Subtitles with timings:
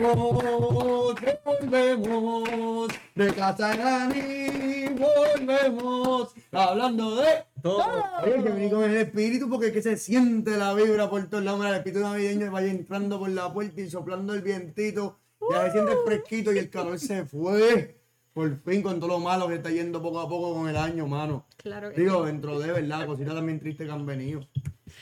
[0.00, 7.26] volvemos, volvemos, de casa Gani, volvemos, hablando de
[7.62, 7.84] todo.
[8.22, 11.44] Oye, que venir con el espíritu porque es que se siente la vibra por todos
[11.44, 15.18] lados, el espíritu navideño vaya entrando por la puerta y soplando el vientito,
[15.50, 17.96] ya se siente fresquito y el calor se fue.
[18.32, 21.06] Por fin con todo lo malo que está yendo poco a poco con el año,
[21.06, 21.46] mano.
[21.56, 24.40] Claro que Digo, dentro de verdad, cositas también tristes que han venido.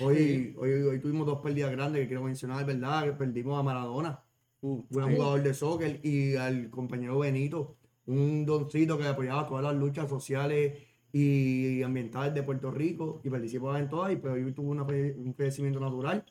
[0.00, 3.04] Hoy, hoy, hoy tuvimos dos pérdidas grandes que quiero mencionar, ¿verdad?
[3.04, 4.18] Que perdimos a Maradona,
[4.60, 7.76] Un jugador de soccer, y al compañero Benito,
[8.06, 10.78] un doncito que apoyaba todas las luchas sociales
[11.12, 15.34] y ambientales de Puerto Rico y participaba en todas, y pues hoy tuvo una un
[15.36, 16.24] fallecimiento natural.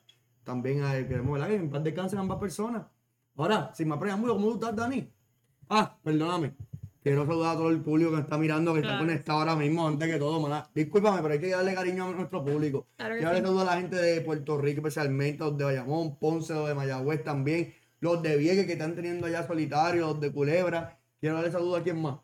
[0.44, 1.48] También a él, queremos, ¿verdad?
[1.48, 2.84] Que en paz descansen ambas personas.
[3.36, 5.08] Ahora, sin más preámbulo, ¿cómo tú estás, Dani?
[5.70, 6.54] Ah, perdóname.
[7.04, 9.06] Quiero saludar a todo el público que está mirando, que está Claro.
[9.06, 10.70] conectado ahora mismo, antes que todo, maná.
[10.74, 12.88] Discúlpame, pero hay que darle cariño a nuestro público.
[12.98, 13.46] Claro Quiero darle sí.
[13.46, 17.24] saludo a la gente de Puerto Rico, especialmente los de Bayamón, Ponce, los de Mayagüez
[17.24, 20.98] también, los de Vieques que están teniendo allá solitarios, los de Culebra.
[21.20, 22.18] Quiero darle saludo a quien más.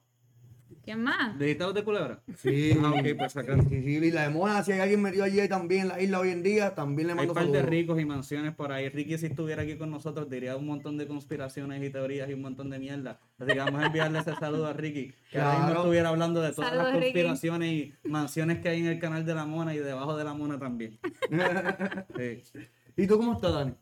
[0.83, 1.39] ¿Quién más?
[1.39, 2.21] ¿Dijiste los de culebra?
[2.39, 3.55] Sí, Ah, ok, pues acá.
[3.69, 6.19] Sí, sí, y la de Mona, si hay alguien metido allí también en la isla
[6.19, 7.69] hoy en día, también le Hay mando un par de saludos.
[7.69, 8.89] ricos y mansiones por ahí.
[8.89, 12.41] Ricky, si estuviera aquí con nosotros, diría un montón de conspiraciones y teorías y un
[12.41, 13.17] montón de mierda.
[13.39, 15.13] Así que vamos a enviarle ese saludo a Ricky.
[15.31, 15.79] Que ahora mismo Claro.
[15.83, 17.13] estuviera hablando de todas Saludos, las Ricky.
[17.13, 20.33] conspiraciones y mansiones que hay en el canal de la Mona y debajo de la
[20.33, 20.99] Mona también.
[22.17, 22.59] Sí.
[22.97, 23.73] ¿Y tú cómo estás, Dani?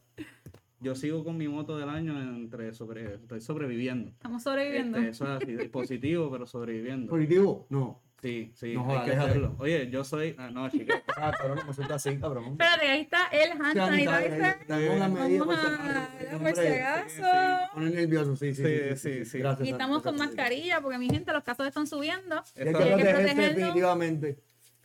[0.81, 4.09] Yo sigo con mi moto del año entre sobre, estoy sobreviviendo.
[4.09, 4.97] Estamos sobreviviendo.
[4.97, 7.11] Este, eso es así, positivo, pero sobreviviendo.
[7.11, 7.67] ¿Positivo?
[7.69, 8.01] No.
[8.19, 9.55] Sí, sí, No hay que hacerlo.
[9.59, 10.35] Oye, yo soy.
[10.38, 11.01] Ah, no, chica.
[11.17, 12.45] Ah, cabrón, me suelta así, cabrón.
[12.51, 14.57] Espérate, ahí está el hand sanitizer.
[14.67, 17.73] Las medidas Vamos a por si acaso.
[17.73, 18.63] Poner nervioso, sí, sí.
[18.63, 19.38] Sí, sí, sí.
[19.38, 19.67] Gracias.
[19.67, 22.43] Y estamos con mascarilla porque mi gente, los casos están subiendo.
[22.55, 24.39] Y hay que definitivamente.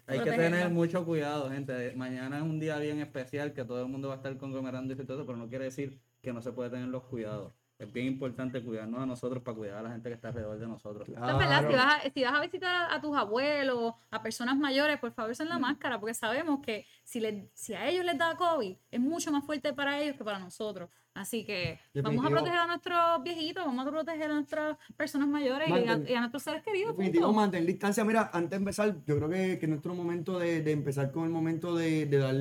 [0.07, 1.95] Hay que tener mucho cuidado, gente.
[1.97, 4.97] Mañana es un día bien especial que todo el mundo va a estar conglomerando y
[4.97, 7.55] todo eso, pero no quiere decir que no se puede tener los cuidados.
[7.79, 10.67] Es bien importante cuidarnos a nosotros para cuidar a la gente que está alrededor de
[10.67, 11.07] nosotros.
[11.07, 11.69] Es verdad, Claro.
[11.71, 15.13] si vas, a, si vas a visitar a, a tus abuelos, a personas mayores, por
[15.13, 18.75] favor, usen la máscara, porque sabemos que si, le- si a ellos les da COVID,
[18.91, 20.89] es mucho más fuerte para ellos que para nosotros.
[21.13, 25.69] Así que vamos a proteger a nuestros viejitos, vamos a proteger a nuestras personas mayores
[25.69, 26.93] y a, Mantén- y a nuestros seres queridos.
[26.97, 27.41] Definitivo, punto.
[27.41, 28.05] mantener distancia.
[28.05, 31.25] Mira, antes de empezar, yo creo que, que es nuestro momento de, de empezar con
[31.25, 32.35] el momento de, de dar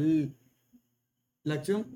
[1.44, 1.88] la acción.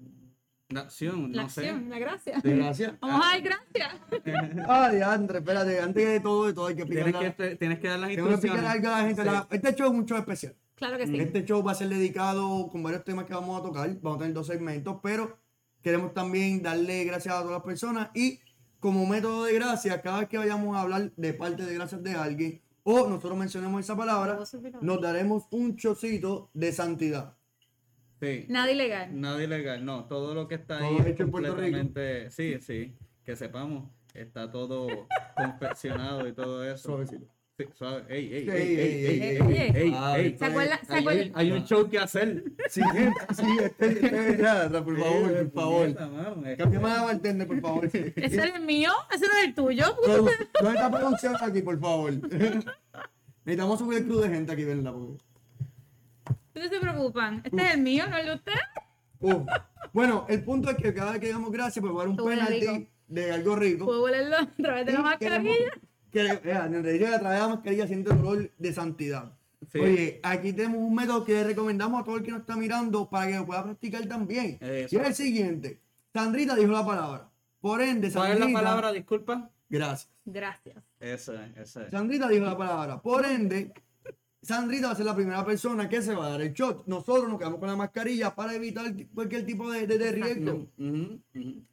[0.69, 1.62] La acción, La no sé.
[1.62, 2.40] acción, la gracia.
[2.44, 2.94] De gracias.
[3.02, 3.96] Vamos a dar gracias.
[4.68, 7.88] Ah, diantre, espérate, antes de todo, de todo hay que Tienes explicar, que, tienes que
[7.88, 9.25] dar las tengo que explicar algo a la gente.
[9.25, 10.56] La- este show es un show especial.
[10.75, 11.19] Claro que sí.
[11.19, 13.90] Este show va a ser dedicado con varios temas que vamos a tocar.
[14.02, 15.38] Vamos a tener dos segmentos, pero
[15.81, 18.40] queremos también darle gracias a todas las personas y
[18.79, 22.13] como método de gracias, cada vez que vayamos a hablar de parte de gracias de
[22.13, 24.40] alguien o nosotros mencionemos esa palabra,
[24.81, 27.35] nos daremos un chocito de santidad.
[28.19, 28.46] Sí.
[28.50, 29.19] Nada ilegal.
[29.19, 30.06] Nada ilegal, no.
[30.06, 31.78] Todo lo que está Todo ahí es hecho en Puerto Rico.
[31.78, 32.30] completamente.
[32.31, 32.96] Sí, sí.
[33.24, 34.88] Que sepamos, está todo
[35.38, 36.90] confeccionado y todo eso.
[36.90, 37.25] Suavecito.
[37.58, 38.03] Sí, suave.
[38.08, 39.72] Ey, ey, ey, ey, ey, ey, ey, ey.
[39.75, 40.38] ey, Ah, ey.
[40.38, 40.94] ¿Se acuerda- se
[41.35, 42.44] Hay- un show que hacer.
[42.69, 45.96] Sí, gente, sí, este, este, ya, por favor, por favor.
[46.58, 47.85] Cámbiame la bartender, por favor.
[47.94, 48.91] ¿Ese es el mío?
[49.13, 49.85] ¿Ese no es el tuyo?
[50.06, 50.31] ¿Dónde
[50.74, 52.13] está producción aquí, por favor?
[53.46, 54.94] Necesitamos subir el club de gente aquí, ¿verdad?
[54.94, 55.24] Porque-
[56.59, 57.42] No se preocupan.
[57.46, 58.59] ¿Este es el mío, no el de usted?
[59.22, 59.47] Uf.
[59.94, 63.31] Bueno, el punto es que cada vez que digamos gracias, a haber un penalti de
[63.31, 63.86] algo rico.
[63.86, 65.72] Puedo olerlo a través de la mascarilla.
[66.12, 69.31] Que, en realidad, a través de la mascarilla siente el olor de santidad.
[69.72, 69.80] Sí.
[69.80, 73.28] Oye, aquí tenemos un método que recomendamos a todo el que nos está mirando para
[73.28, 74.58] que lo pueda practicar también.
[74.59, 74.96] Eso.
[74.96, 75.80] Y es el siguiente.
[76.14, 77.30] Sandrita dijo la palabra.
[77.62, 78.47] Por ende, ¿Cuál Sandrita...
[78.47, 78.91] es la palabra?
[78.91, 79.50] Disculpa.
[79.70, 80.09] Gracias.
[80.26, 80.76] Gracias.
[81.00, 81.90] Ese, ese.
[81.90, 83.02] Sandrita dijo la palabra.
[83.02, 83.72] Por ende,
[84.41, 86.85] Sandrita va a ser la primera persona que se va a dar el shot.
[86.88, 90.67] Nosotros nos quedamos con la mascarilla para evitar cualquier tipo de, de, de riesgo.
[90.77, 91.63] Ujú, ujú.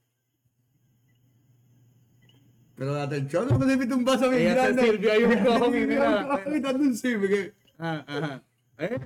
[2.76, 4.82] Pero date el shot, no te sirviste un vaso bien Ella se grande.
[4.82, 6.38] sirvió ahí un y sirvió mira.
[6.72, 8.43] dando un Ah, ajá.
[8.79, 8.99] ¿Eh?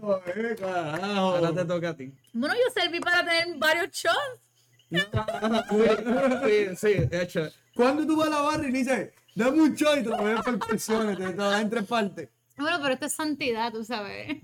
[0.00, 1.04] Joder, carajo.
[1.04, 2.12] Ahora te toca a ti.
[2.32, 4.40] Bueno, yo serví para tener varios shots.
[6.44, 7.48] Sí, sí, de hecho.
[7.74, 10.40] Cuando tú vas a la barra y dices, dame un shot y te lo ves
[10.42, 12.28] por porciones, te lo en tres partes.
[12.56, 14.42] Bueno, pero esto es santidad, tú sabes.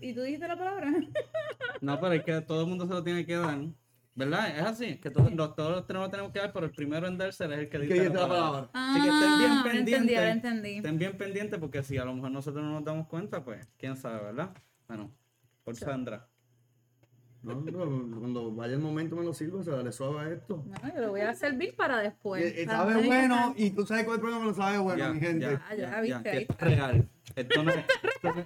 [0.00, 0.92] ¿Y tú dijiste la palabra?
[1.80, 3.58] No, pero es que todo el mundo se lo tiene que dar.
[4.14, 4.58] ¿Verdad?
[4.58, 7.18] Es así, que todos, los, todos los tenemos tenemos que dar, pero el primero en
[7.18, 8.70] dársela es el que dice la palabra.
[8.72, 10.18] Así que estén bien Ah, pendientes.
[10.18, 10.76] entendí.
[10.76, 13.94] Estén bien pendientes porque si a lo mejor nosotros no nos damos cuenta, pues, quién
[13.94, 14.54] sabe, ¿verdad?
[14.88, 15.12] Bueno,
[15.64, 16.26] por Sandra.
[17.46, 17.54] No,
[17.86, 20.64] no, cuando vaya el momento me lo sirvo, o sea, dale suave a esto.
[20.66, 22.52] No, yo lo voy a servir para después.
[22.66, 24.54] Para sabe no tener que bueno y tú sabes cuál es el problema que no
[24.54, 25.40] sabe bueno, Ya, mi gente.
[25.44, 27.08] ya, Ah, ya, ya, viste, ya, que ahí esto es real.
[27.36, 27.84] Esto no, esto,
[28.24, 28.44] no-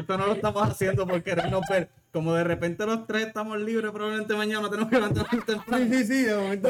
[0.00, 1.88] esto no lo estamos haciendo por querernos ver.
[2.12, 5.84] como de repente los tres estamos libres, probablemente mañana tenemos que levantarnos temprano.
[5.86, 6.68] Sí, sí, sí, de momento.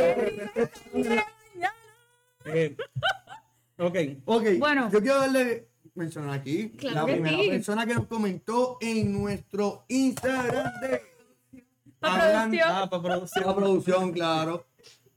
[2.44, 2.76] Eh,
[3.78, 4.88] ok, Ok, Bueno.
[4.92, 7.48] yo quiero darle mencionar aquí Claro la primera sí.
[7.50, 11.02] persona que nos comentó en nuestro Instagram de
[12.02, 12.68] Pa' Hablan- producción.
[12.70, 13.46] ah, para producción.
[13.46, 14.66] La producción, claro.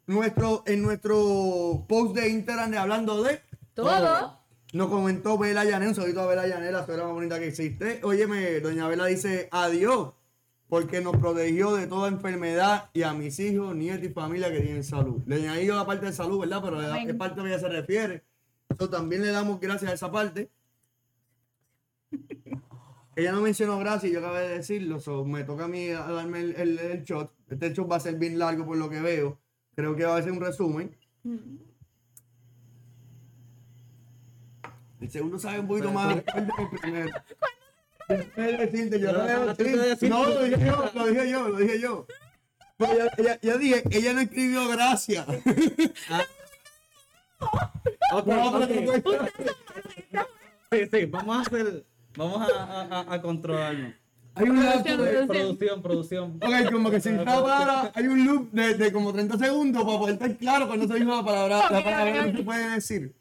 [0.08, 3.42] Nuestro, en nuestro post de Instagram de Hablando de
[3.74, 4.40] Todo.
[4.74, 8.02] Nos comentó Bela Llané, un saludito a Bela Llané, la suegra más bonita que existe.
[8.04, 10.14] Óyeme, doña Bela dice adiós,
[10.70, 14.84] porque nos protegió de toda enfermedad y a mis hijos, nietos y familia que tienen
[14.84, 15.22] salud.
[15.26, 16.62] Le añadí yo la parte de salud, ¿verdad?
[16.64, 17.10] Pero es Amén.
[17.10, 18.24] es parte a la que ella se refiere.
[18.78, 20.50] Eso también le damos gracias a esa parte.
[23.16, 26.56] Ella no mencionó gracias, yo acabé de decirlo, so, me toca a mí darme el,
[26.56, 27.32] el- el shot.
[27.50, 29.40] Este shot va a ser bien largo por lo que veo.
[29.76, 30.96] Creo que va a ser un resumen.
[35.02, 37.10] El segundo sabe un poquito más fuerte que el primero.
[38.58, 39.24] Decirte, yo no
[39.54, 40.10] decir.
[40.12, 42.06] lo dije yo, lo dije yo, lo dije yo.
[42.78, 45.26] Pero ella, ella- ella dije, ella no escribió gracias.
[45.28, 45.40] Ok,
[48.12, 49.06] No, pero ok.
[50.12, 50.26] no.
[50.72, 51.86] Sí, sí, vamos a hacer,
[52.18, 53.94] vamos a, a, a- a controlarnos.
[54.38, 55.28] Hay un de- Producción.
[55.28, 56.40] Producción, producción.
[56.44, 59.98] Ok, como que sin cada palabra hay un loop de, de como 30 segundos para
[59.98, 63.16] poder estar claro cuando se dijo la palabra, la palabra que no se puede decir.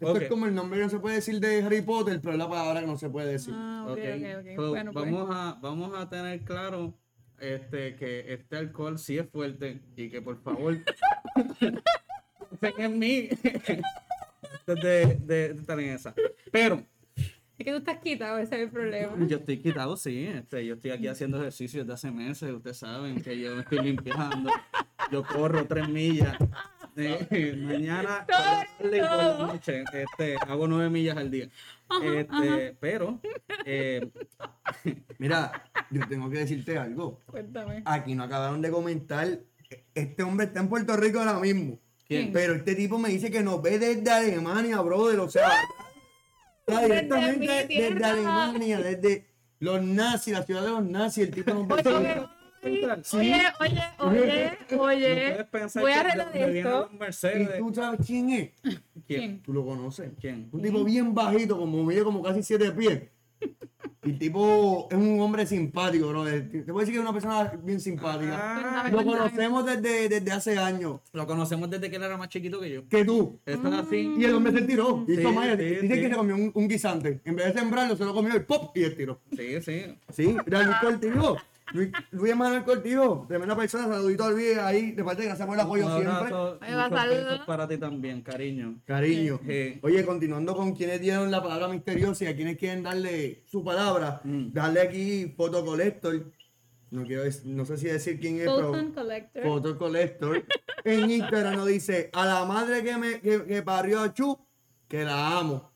[0.00, 2.38] Esto es como el nombre que no se puede decir de Harry Potter, pero es
[2.38, 3.54] la palabra que no se puede decir.
[3.56, 4.56] Ah, ok, Ok, ok, ok.
[4.56, 5.04] so, bueno, pues.
[5.12, 6.94] vamos, a, vamos a tener claro
[7.38, 10.78] este, que este alcohol sí es fuerte y que por favor
[12.78, 13.28] en mí
[14.66, 16.14] de, de, de estar en esa.
[16.50, 16.82] Pero
[17.56, 19.12] Es que tú estás quitado, ese es el problema.
[19.26, 20.26] yo estoy quitado, sí.
[20.26, 22.50] Este, yo estoy aquí haciendo ejercicio desde hace meses.
[22.50, 24.50] Ustedes saben que yo me estoy limpiando.
[25.12, 26.36] Yo corro tres millas.
[26.96, 31.48] Eh, mañana por la tarde y por la noche este, hago nueve millas al día.
[32.02, 33.20] Este, pero
[33.64, 34.08] eh,
[35.18, 37.20] Mira, yo tengo que decirte algo.
[37.26, 37.82] Cuéntame.
[37.84, 39.40] Aquí no acabaron de comentar.
[39.94, 41.78] Este hombre está en Puerto Rico ahora mismo.
[42.06, 42.32] ¿Quién?
[42.32, 45.20] Pero este tipo me dice que nos ve desde Alemania, brother.
[45.20, 45.50] O sea,
[46.66, 48.10] directamente desde tierra.
[48.10, 49.26] Alemania, desde
[49.60, 51.24] los nazis, la ciudad de los nazis.
[51.24, 52.26] El tipo nos ve.
[52.64, 55.46] Oye, oye, oye, oye, no oye.
[55.74, 56.90] Voy a arreglar esto.
[57.34, 58.50] ¿Y tú sabes quién es?
[59.06, 59.42] ¿Quién?
[59.42, 60.10] Tú lo conoces.
[60.18, 60.48] ¿Quién?
[60.50, 63.02] Un tipo bien bajito, como mide como casi siete pies.
[64.04, 66.24] Y el tipo es un hombre simpático, bro.
[66.24, 68.36] Te puedo decir que es una persona bien simpática.
[68.84, 71.00] Ah, Lo conocemos desde, desde hace años.
[71.12, 72.88] lo conocemos desde que él era más chiquito que yo.
[72.88, 73.38] Que tú.
[73.46, 74.14] Esto es así.
[74.18, 75.04] Y el hombre se tiró.
[75.08, 75.88] Y Sí, sí, Dice sí.
[75.88, 77.20] que se comió un, un guisante.
[77.24, 78.76] En vez de sembrarlo, se lo comió y ¡pop!
[78.76, 79.20] Y él tiró.
[79.36, 79.82] Sí, sí.
[80.12, 81.36] Sí, era Luis Cortijo.
[81.72, 83.24] Luis, Luis Manuel Cortijo.
[83.26, 83.84] Tremenda persona.
[83.88, 84.92] Saludito al Luis ahí.
[84.92, 86.24] De parte, gracias por el apoyo Un siempre.
[86.24, 88.80] besos para ti también, cariño.
[88.84, 89.40] Cariño.
[89.46, 89.78] Sí.
[89.82, 94.20] Oye, continuando con quienes dieron la palabra misteriosa y a quienes quieren darle su palabra,
[94.24, 94.52] Mm.
[94.52, 96.30] darle aquí Photo Collector.
[96.90, 99.42] No quiero no sé si decir quién es, Photon pero Collector.
[99.42, 100.44] Photo Collector.
[100.84, 104.38] En Instagram nos dice, a la madre que me que, que parió a Chu,
[104.86, 105.72] que la amo.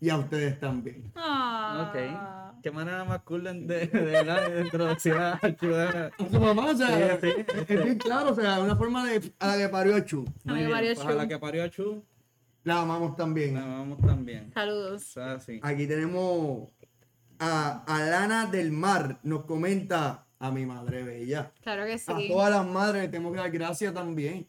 [0.00, 1.12] Y a ustedes también.
[1.14, 1.90] Ah.
[1.90, 2.41] Ok.
[2.62, 5.32] Qué manera más cool de, de, de, la- de introducir a.
[5.32, 5.40] A
[6.30, 7.54] su mamá, o sea, Sí, sí.
[7.68, 10.24] es bien claro, o sea, una forma de a la que parió a Chu.
[10.46, 11.28] A Muy mi bien, Mario pues a la Chu.
[11.28, 12.04] que parió a Chu,
[12.64, 13.54] La amamos también.
[13.54, 14.48] la amamos también.
[14.50, 15.02] O Saludos.
[15.04, 15.58] sea, sí.
[15.62, 16.68] Aquí tenemos
[17.38, 21.52] a Alana del Mar, nos comenta a mi madre bella.
[21.62, 22.28] Claro que A sí.
[22.28, 24.48] todas las madres tenemos que dar gracias también.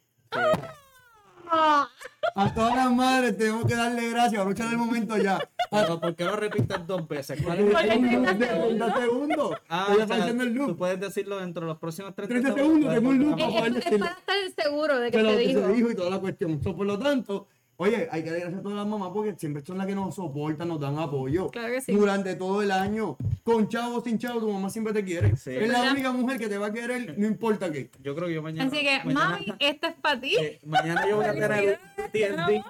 [1.51, 1.87] Ah.
[2.35, 4.39] A todas las madres tenemos que darle gracias.
[4.41, 5.39] Aprovechar el momento ya.
[5.81, 7.41] Pero ¿por qué lo repites dos veces?
[7.43, 9.51] ¿Cuál es el Oye, Segundos, 30 30 segundos.
[9.69, 10.77] Ah, o está sea, haciendo el tú loop.
[10.77, 13.39] puedes decirlo dentro de los próximos 30, 30 segundos, tengo un loop.
[13.39, 13.45] Es,
[13.85, 15.59] es- es para estar seguro de que de lo te que dijo.
[15.61, 16.61] se dijo y toda la cuestión.
[16.63, 19.65] So, por lo tanto, oye, hay que dar gracias a todas las mamás porque siempre
[19.65, 21.47] son las que nos soportan, nos dan apoyo.
[21.49, 21.91] Claro que sí.
[21.93, 23.17] Durante todo el año.
[23.43, 25.35] Con chavo o sin chavo, tu mamá siempre te quiere.
[25.35, 25.51] Sí.
[25.55, 27.89] Es la única mujer que te va a querer, no importa qué.
[28.01, 28.69] Yo creo que yo mañana.
[28.69, 30.35] Así que, mañana, mami, esto es para ti.
[30.39, 31.79] eh, mañana yo voy a tener
[32.11, 32.63] TNT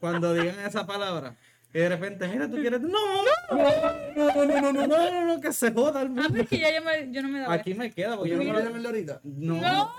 [0.00, 1.36] cuando digan esa palabra.
[1.74, 2.80] Y de repente, mira, tú quieres.
[2.80, 3.56] No, no,
[4.16, 4.86] No, no, no, no, no.
[4.86, 6.28] no, no, no, que se joda el Ah, mundo.
[6.30, 7.52] pero es que ya yo, me- yo no me daba.
[7.54, 9.20] Aquí me queda porque ¿Yo no no quiero llamarle ahorita?
[9.24, 9.60] No.
[9.60, 9.92] No.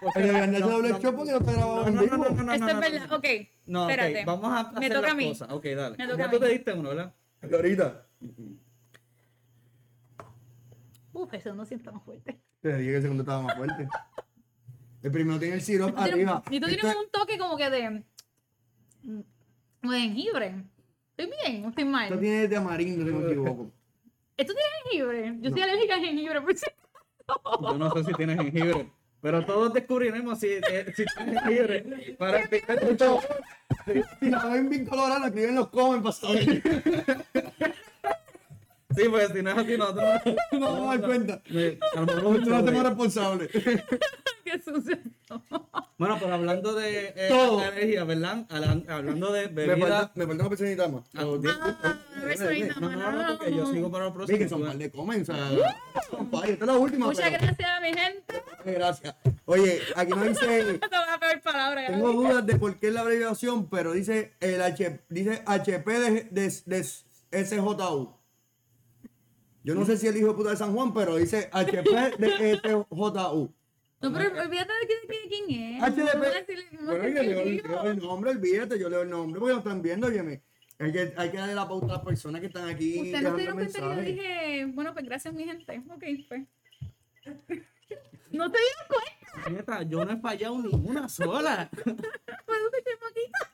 [0.00, 2.16] Porque- Oye, Andrés no, doble no, show porque no está grabado no, en no, vivo.
[2.16, 3.06] no, no, no, Esto no, es no, verdad.
[3.10, 3.16] no.
[3.16, 3.24] Ok.
[3.66, 4.24] No, espérate.
[4.24, 5.28] vamos a Me hacer toca las a mí.
[5.28, 5.48] cosas.
[5.50, 5.96] Ok, dale.
[5.98, 6.40] Me toca Ya a tú mí.
[6.40, 7.14] te diste uno, ¿verdad?
[7.52, 8.06] Ahorita.
[11.12, 12.40] Uf, segundo sí está más fuerte.
[12.62, 13.86] Te dije que el segundo estaba más fuerte.
[15.02, 16.42] El primero tiene el sirope arriba.
[16.50, 18.02] Y tú tienes es- un toque como que de.
[19.80, 20.54] Como de jengibre.
[21.16, 22.04] ¿Estoy bien o estoy mal?
[22.04, 23.70] Esto tiene de amarillo, si no me equivoco.
[24.36, 25.34] ¿Esto tiene jengibre?
[25.40, 26.66] Yo soy alérgica al jengibre, por si
[27.62, 28.90] Yo no sé si tienes jengibre.
[29.22, 33.20] Pero todos descubriremos si, eh, si tienes jengibre para explicar todo.
[34.20, 36.62] Si la ven bien colorada, escriben en los comments para saber.
[38.96, 40.04] Sí, porque si no es así, nosotros
[40.52, 41.42] no No vamos a dar cuenta.
[41.50, 43.48] me- a lo mejor No mucho hacemos de- responsable.
[43.48, 43.82] Qué sucio.
[46.00, 47.60] Bueno, pero hablando de eh, Todo.
[47.60, 48.46] alergia, ¿verdad?
[48.48, 49.86] Hablan- Hablando de Me bebida.
[49.98, 51.02] falta, me falta una personita más.
[51.14, 51.24] Ah, Ah,
[52.80, 54.38] No, más, no, no, porque yo sigo para el Sí, próximo.
[54.38, 55.36] que son par de comen, o sea,
[56.10, 57.06] compadre, esta es la última.
[57.06, 58.42] Muchas pero- gracias, mi gente.
[58.64, 59.14] Gracias.
[59.44, 60.46] Oye, aquí nos dice,
[60.78, 61.86] Te voy a pedir palabras.
[61.88, 66.10] tengo dudas de por qué es la abreviación, pero dice el H, dice HP de,
[66.30, 68.14] de, de SJU.
[69.64, 72.56] Yo no sé si el hijo de puta de San Juan, pero dice HP de
[72.56, 73.52] SJU.
[74.02, 75.82] No, pero olvídate de quién- de quién es.
[75.82, 76.14] HDP.
[76.14, 77.68] No voy a decirle- no Bueno, yo leo, dijo.
[77.68, 80.42] leo el nombre, olvídate, yo leo el nombre porque lo están viendo, óyeme.
[80.78, 82.98] Hay que, hay que darle la pauta a las personas que están aquí.
[82.98, 85.82] Ustedes no se dieron cuenta que yo dije, bueno, pues gracias, mi gente.
[85.90, 86.46] Ok, pues.
[88.32, 89.82] No te dieron cuenta.
[89.82, 91.68] Yo no he fallado ni una sola.
[92.46, 93.52] Pues usted chamaquita.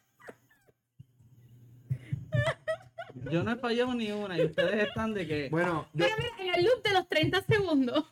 [3.30, 4.38] Yo no he fallado ni una.
[4.38, 5.48] Y ustedes están de que.
[5.50, 8.04] Bueno, yo, Mira, mira, en el loop de los 30 segundos.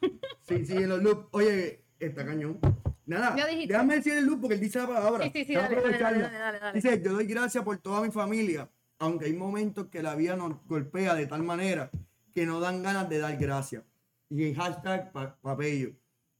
[0.43, 1.29] sí, sí, en los loops.
[1.33, 2.59] Oye, está cañón.
[3.07, 5.25] Nada, déjame decir el loop porque él dice la palabra.
[5.25, 6.73] Sí, sí, sí, dale, dale, dale.
[6.73, 10.65] Dice, yo doy gracias por toda mi familia, aunque hay momentos que la vida nos
[10.67, 11.91] golpea de tal manera
[12.33, 13.83] que no dan ganas de dar gracias.
[14.31, 15.91] Y el hashtag pa- papello.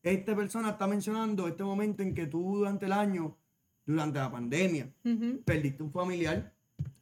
[0.03, 3.37] Esta persona está mencionando este momento en que tú durante el año,
[3.87, 6.53] durante la pandemia, Ujú, perdiste un familiar.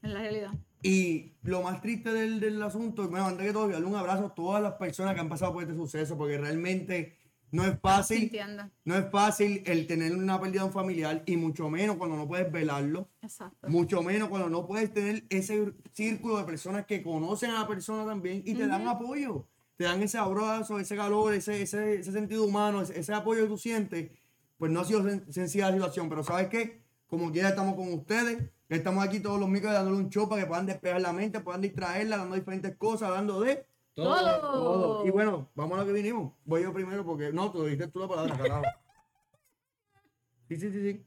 [0.02, 0.50] En la realidad.
[0.82, 4.34] Y lo más triste del, del asunto, me mandé que todo, darle un abrazo a
[4.34, 7.16] todas las personas que han pasado por este suceso, porque realmente
[7.52, 8.68] no es fácil, Entiendo.
[8.84, 12.26] no es fácil el tener una pérdida de un familiar y mucho menos cuando no
[12.26, 13.08] puedes velarlo.
[13.22, 13.68] Exacto.
[13.68, 18.04] Mucho menos cuando no puedes tener ese círculo de personas que conocen a la persona
[18.04, 19.46] también y te dan apoyo.
[19.76, 23.48] Te dan ese abrazo, ese calor, ese, ese, ese sentido humano, ese, ese apoyo que
[23.48, 24.10] tú sientes.
[24.58, 26.82] Pues no ha sido sen- sencilla la situación, pero ¿sabes qué?
[27.06, 28.50] Como quiera estamos con ustedes.
[28.68, 31.60] Estamos aquí todos los micros dándole un show para que puedan despejar la mente, puedan
[31.60, 34.40] distraerla, dando diferentes cosas, hablando de Todo.
[34.40, 35.06] todo.
[35.06, 36.32] Y bueno, vamos a lo que vinimos.
[36.44, 38.62] Voy yo primero porque no, tú dijiste tú la palabra, carajo.
[40.48, 41.04] Sí, sí, sí, sí.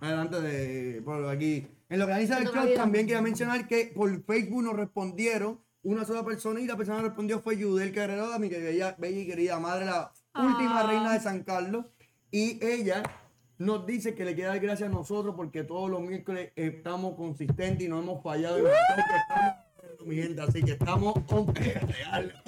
[0.00, 1.66] Adelante de por aquí.
[1.88, 2.74] En lo que dice el vida.
[2.74, 7.04] también quería mencionar que por Facebook nos respondieron una sola persona y la persona que
[7.08, 10.86] respondió fue Yudel Carrero, mi querida, bella y querida madre, la última Ah.
[10.86, 11.86] reina de San Carlos.
[12.30, 13.02] Y ella
[13.62, 17.86] nos dice que le quiere dar gracias a nosotros porque todos los miércoles estamos consistentes
[17.86, 18.58] y no hemos fallado.
[18.58, 22.42] estamos, mi gente, así que estamos on real.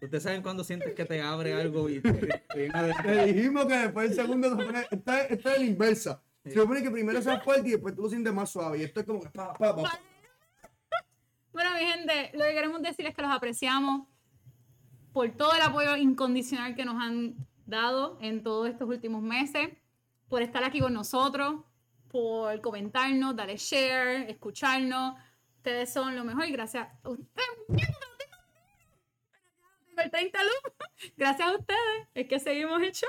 [0.00, 4.16] Ustedes saben cuando sientes que te abre algo y te, te dijimos que después el
[4.16, 6.22] segundo se pone, esta, esta es la inversa.
[6.44, 8.78] Se supone que primero sea fuerte y después tú lo sientes más suave.
[8.78, 10.00] Y esto es como que pa, pa, pa.
[11.52, 14.08] Bueno, mi gente, lo que queremos decir es que los apreciamos
[15.12, 19.70] por todo el apoyo incondicional que nos han dado en todos estos últimos meses,
[20.28, 21.62] por estar aquí con nosotros,
[22.08, 25.14] por comentarnos, darle share, escucharnos.
[25.56, 27.48] Ustedes son lo mejor y gracias a ustedes.
[29.86, 31.12] Tengo el 30 luz.
[31.16, 33.08] Gracias a ustedes es que seguimos el show.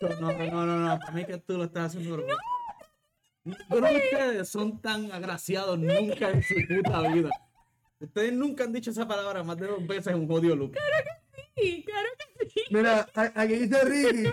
[0.00, 2.24] No, no, no, no, no, para mí que tú lo estás haciendo.
[3.68, 7.30] Pero ustedes son tan agraciados nunca en su puta vida.
[8.04, 10.76] Ustedes nunca han dicho esa palabra más de dos veces en un jodido look.
[11.56, 12.08] Sí, claro
[12.38, 12.60] que sí.
[12.70, 14.30] Mira, aquí dice Ricky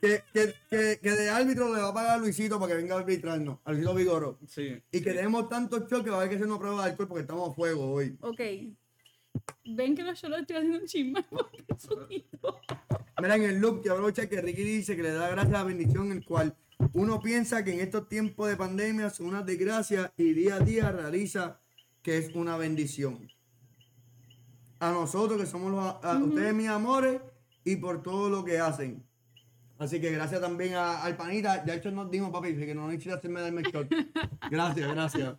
[0.00, 2.94] que, que, que, que de árbitro le va a pagar a Luisito para que venga
[2.94, 4.38] a arbitrarnos, a Luisito Vigoro.
[4.46, 4.80] Sí.
[4.92, 7.22] Y que tenemos tantos choques, va a haber que hacer una prueba de alcohol porque
[7.22, 8.16] estamos a fuego hoy.
[8.20, 8.40] Ok.
[9.64, 11.24] Ven que yo lo estoy haciendo un chisme.
[13.20, 15.64] Mira, en el loop que aprovecha que Ricky dice que le da gracias a la
[15.64, 16.54] bendición, el cual
[16.92, 20.92] uno piensa que en estos tiempos de pandemia son una desgracia y día a día
[20.92, 21.60] realiza
[22.04, 23.26] que es una bendición.
[24.78, 27.20] A nosotros que somos los, a ustedes mis amores
[27.64, 29.02] y por todo lo que hacen.
[29.78, 31.64] Así que gracias también a, al panita.
[31.64, 33.88] De hecho nos dimos, papi, que no necesita hacerme darme el.
[34.50, 35.36] Gracias, gracias.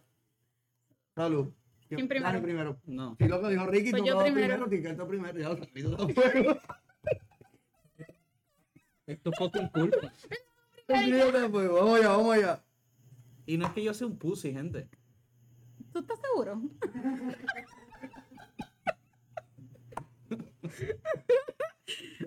[1.15, 1.53] Salud.
[1.87, 2.25] ¿Quién primero?
[2.25, 2.81] Dale primero.
[2.85, 3.15] No.
[3.19, 4.67] Si loco dijo Ricky, Pues tú yo primero.
[4.67, 6.57] primero, primero, ya lo fuego.
[9.05, 10.11] Esto fue tu culpa.
[10.87, 12.63] Vamos allá, vamos allá.
[13.45, 14.89] Y no es que yo sea un pussy, gente.
[15.95, 16.61] ¿Tú estás seguro?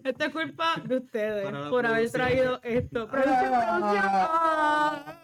[0.04, 3.10] Esta es culpa de ustedes por haber traído esto.
[3.10, 4.02] Producción, producción.
[4.06, 5.20] Ah.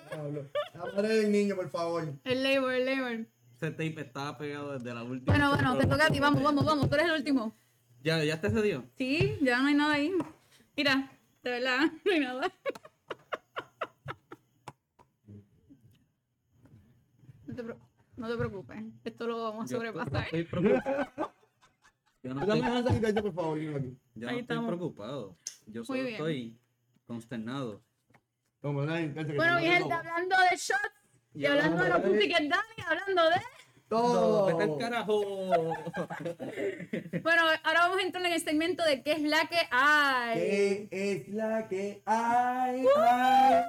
[1.00, 2.12] Del niño, por favor.
[2.22, 3.26] El labor, el labor.
[3.56, 5.32] Ese tape estaba pegado desde la última.
[5.32, 6.20] Bueno, bueno, te toca a ti.
[6.20, 6.90] Vamos, vamos, vamos.
[6.90, 7.56] Tú eres el último.
[8.02, 8.84] Ya, ya te cedió.
[8.98, 10.12] Sí, ya no hay nada ahí.
[10.76, 11.10] Mira,
[11.42, 12.52] de verdad, no hay nada.
[17.46, 17.76] No te, pre-
[18.16, 18.82] no te preocupes.
[19.04, 20.24] Esto lo vamos a Yo sobrepasar.
[20.24, 21.32] estoy preocupado.
[22.22, 23.98] Yo no estoy, por favor, aquí.
[24.14, 25.36] yo no Ahí estoy preocupado.
[25.66, 26.58] Yo solo estoy
[27.06, 27.82] consternado.
[28.62, 30.80] Como la gente que Bueno, mi gente, hablando de shots
[31.34, 33.36] y Y hablando de los de- Pussycat Daddy, hablando de...
[33.88, 34.46] Todo.
[34.46, 35.20] Vete al carajo.
[37.22, 40.38] Bueno, ahora vamos a entrar en el segmento de qué es la que hay.
[40.38, 42.86] ¿Qué es la que hay?
[42.96, 43.62] hay?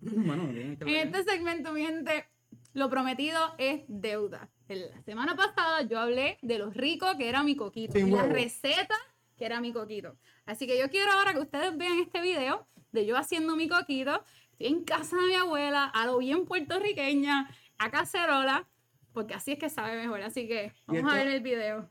[0.26, 2.26] Bueno, En este segmento, mi gente,
[2.72, 4.48] lo prometido es deuda.
[4.68, 8.22] En La semana pasada yo hablé de los ricos que era mi coquito y la
[8.22, 8.94] receta
[9.36, 10.16] que era mi coquito.
[10.46, 14.22] Así que yo quiero ahora que ustedes vean este video de yo haciendo mi coquito.
[14.52, 18.68] Estoy en casa de mi abuela, a lo bien puertorriqueña, a cacerola,
[19.12, 20.20] porque así es que sabe mejor.
[20.22, 21.90] Así que vamos a ver el video.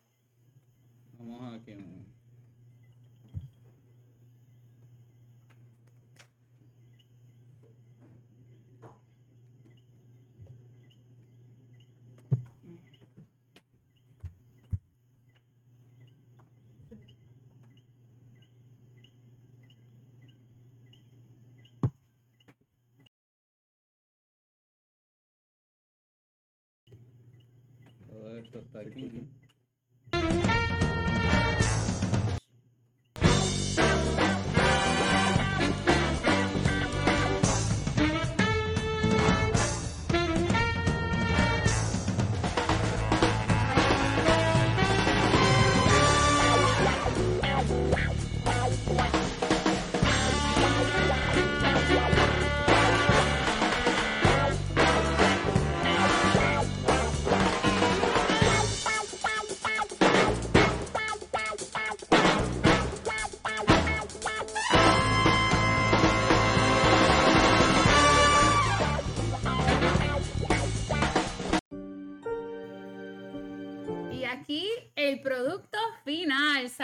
[1.18, 1.74] Vamos aquí.
[1.74, 1.89] Todo
[28.50, 28.80] esto está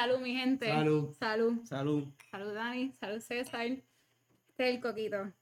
[0.06, 0.68] Salud, mi gente.
[0.68, 1.16] Salud.
[1.18, 1.66] Salud.
[1.66, 2.04] Salud.
[2.30, 2.92] Salud, Dani.
[2.92, 3.66] Salud, César.
[3.66, 3.84] Este
[4.70, 5.34] es el coquito.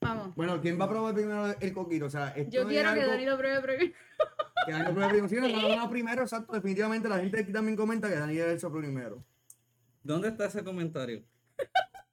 [0.00, 0.34] Vamos.
[0.34, 2.06] Bueno, ¿quién va a probar primero el coquito?
[2.06, 3.94] O sea, esto Yo es quiero que algo Dani lo pruebe primero.
[4.66, 5.28] Que Dani lo pruebe primero.
[5.28, 6.54] Sí, no, no, primero, exacto.
[6.54, 9.24] Definitivamente la gente aquí también comenta que Dani debe ser primero.
[10.02, 11.22] ¿Dónde está ese comentario?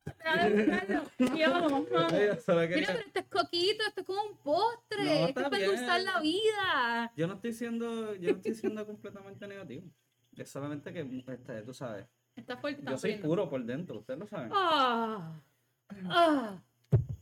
[0.06, 1.04] Déjame buscarlo.
[1.36, 2.12] Y vamos, vamos.
[2.12, 5.04] Yo Mira, pero esto es coquito, esto es como un postre.
[5.04, 7.12] No, esto está es para endulzar la vida.
[7.18, 9.90] Yo no estoy siendo, yo no estoy siendo completamente negativo.
[10.38, 14.28] Es solamente que, este, tú sabes, Está fuerte, yo soy puro por dentro, ustedes lo
[14.28, 14.52] saben.
[14.54, 15.42] Ah.
[16.06, 16.62] Ah.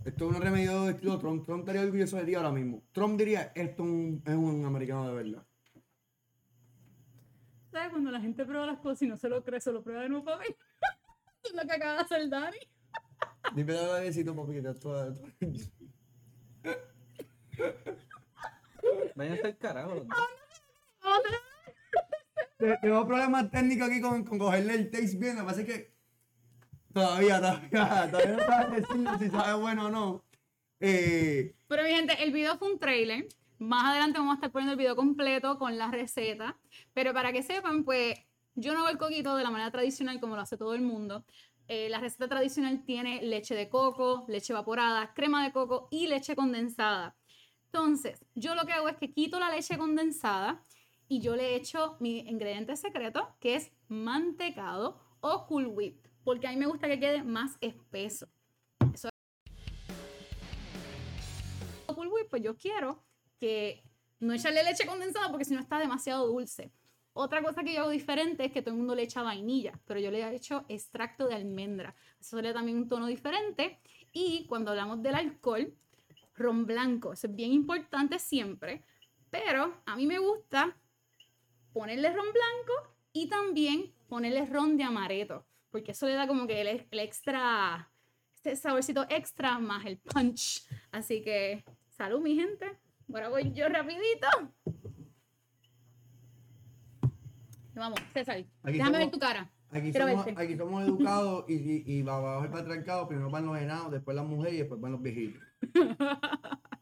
[0.05, 1.45] Esto es un remedio de estilo Trump.
[1.45, 2.83] Trump estaría orgulloso de ti ahora mismo.
[2.91, 5.43] Trump diría, esto es un, es un americano de verdad.
[7.71, 10.03] ¿Sabes cuando la gente prueba las cosas y no se lo cree, se lo prueba
[10.03, 10.45] de nuevo para mí?
[11.43, 12.57] es lo que acaba de hacer Dani.
[13.55, 15.15] Dime la besito, papi, que te esto-
[19.15, 19.95] Váyanse al carajo.
[19.95, 20.17] los dos.
[22.59, 25.35] Tengo problemas técnicos aquí con, con cogerle el taste bien.
[25.35, 25.93] Lo que pasa es que
[26.93, 27.69] todavía, todavía,
[28.11, 30.25] todavía no sabes decirlo si sabe bueno o no.
[30.81, 33.27] Eh, Pero mi gente, el video fue un trailer.
[33.59, 36.57] Más adelante vamos a estar poniendo el video completo con la receta.
[36.93, 38.19] Pero para que sepan, pues
[38.55, 41.25] yo no hago el coquito de la manera tradicional como lo hace todo el mundo.
[41.69, 46.35] Eh, la receta tradicional tiene leche de coco, leche evaporada, crema de coco y leche
[46.35, 47.15] condensada.
[47.71, 50.61] Entonces, yo lo que hago es que quito la leche condensada
[51.09, 56.51] y yo le echo mi ingrediente secreto, que es mantecado o Cool Whip, porque a
[56.51, 58.29] mí me gusta que quede más espeso.
[61.87, 63.03] Cool Whip, pues yo quiero
[63.39, 63.83] que
[64.19, 66.71] no echarle leche condensada porque si no está demasiado dulce.
[67.13, 69.99] Otra cosa que yo hago diferente es que todo el mundo le echa vainilla, pero
[69.99, 71.95] yo le he hecho extracto de almendra.
[72.21, 73.79] Eso le da también un tono diferente.
[74.13, 75.73] Y cuando hablamos del alcohol,
[76.35, 78.83] ron blanco, eso es bien importante siempre,
[79.29, 80.77] pero a mí me gusta
[81.73, 86.61] ponerle ron blanco y también ponerle ron de amaretto, porque eso le da como que
[86.61, 87.89] el, el extra,
[88.35, 90.67] este saborcito extra más el punch.
[90.91, 92.65] Así que, salud mi gente.
[93.13, 94.27] Ahora voy yo rapidito.
[97.75, 99.49] Vamos, César, Aquí déjame ver tu cara.
[99.71, 100.41] aquí, somos, verte.
[100.41, 103.07] aquí somos educados y, y, y va abajo el patriarcado.
[103.07, 105.41] Primero van los enanos, después las mujeres y después van los viejitos.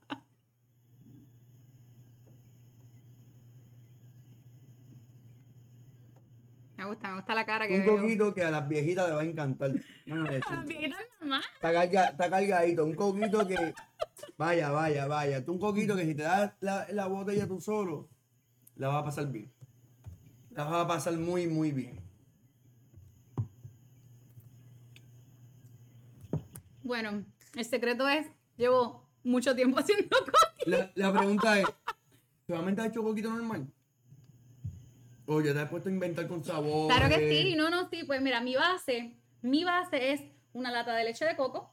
[6.77, 7.97] Me gusta, me gusta la cara que Un veo.
[7.97, 9.71] coquito que a las viejitas les va a encantar.
[10.05, 11.45] No, no, es- bien, nada más.
[11.55, 13.73] Está, carga- está cargadito, un coquito que.
[14.37, 15.43] Vaya, vaya, vaya.
[15.43, 18.07] Tú un coquito que si te das la, la botella tú solo,
[18.75, 19.51] la vas a pasar bien.
[20.51, 21.99] La vas a pasar muy, muy bien.
[26.83, 30.15] Bueno, el secreto es, llevo mucho tiempo haciendo.
[30.65, 31.65] La, la pregunta es:
[32.47, 33.67] ¿solamente has hecho coquito normal?
[35.29, 36.87] O ya te has puesto a inventar con sabor.
[36.87, 38.03] Claro que sí, no, no, sí.
[38.05, 40.21] Pues mira, mi base, mi base es
[40.53, 41.71] una lata de leche de coco,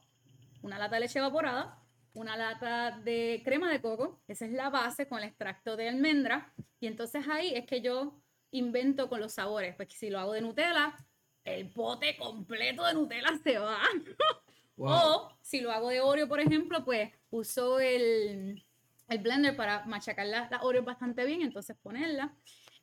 [0.61, 1.81] una lata de leche evaporada,
[2.13, 4.21] una lata de crema de coco.
[4.27, 6.53] Esa es la base con el extracto de almendra.
[6.81, 9.73] Y entonces ahí es que yo invento con los sabores.
[9.75, 10.93] Pues si lo hago de Nutella,
[11.45, 13.79] el pote completo de Nutella se va.
[14.77, 14.91] Wow.
[14.91, 18.61] O si lo hago de Oreo, por ejemplo, pues uso el,
[19.07, 22.35] el blender para machacar las la Oreo bastante bien, entonces ponerla.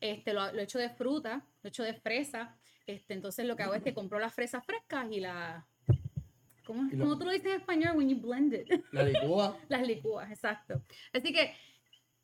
[0.03, 2.59] Este, lo, lo echo de fruta, lo echo de fresa.
[2.87, 5.65] Este, entonces lo que hago es que compro las fresas frescas y la...
[6.67, 7.97] ¿Cómo, Y lo- cómo tú lo dices en español?
[7.97, 8.69] When you blend it.
[8.91, 9.57] La licúa.
[9.69, 10.83] las licúas, exacto.
[11.13, 11.55] Así que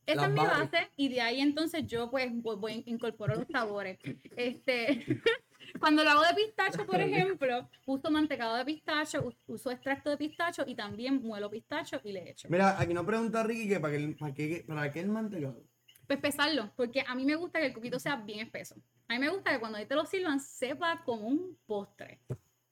[0.06, 3.46] esa Las es mi base y de ahí entonces yo pues voy, voy incorporo los
[3.46, 3.98] sabores.
[4.36, 5.04] Este,
[5.80, 10.16] cuando lo hago de pistacho, por ejemplo, uso mantecado de pistacho, us- uso extracto de
[10.16, 12.48] pistacho y también muelo pistacho y le echo.
[12.50, 15.62] Mira, aquí nos pregunta Ricky que para qué, para qué, para qué el mantecado.
[16.08, 18.74] Pues pesarlo, porque a mí me gusta que el coquito sea bien espeso.
[19.08, 22.18] A mí me gusta que cuando ahí te lo sirvan sepa como un postre.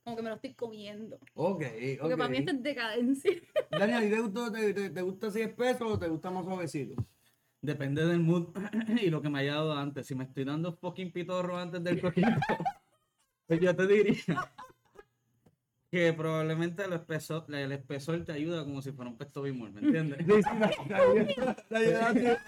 [0.02, 1.16] Como que me lo estoy comiendo.
[1.34, 1.62] Ok,
[2.00, 2.16] Porque ok.
[2.16, 3.32] para mí esto es decadencia.
[3.70, 6.46] Dani, ¿a ti te gusta, te, te- te gusta así espeso o te gusta más
[6.46, 6.94] suavecito?
[7.60, 8.56] Depende del mood
[9.02, 10.06] y lo que me haya dado antes.
[10.06, 12.30] Si me estoy dando fucking pitorro antes del coquito,
[13.46, 14.54] pues yo te diría
[15.90, 19.80] que probablemente el espesor, el espesor te ayuda como si fuera un pesto bimol, ¿me
[19.82, 20.18] entiendes?
[20.26, 21.00] Sí, sí, la,
[21.70, 22.38] la, la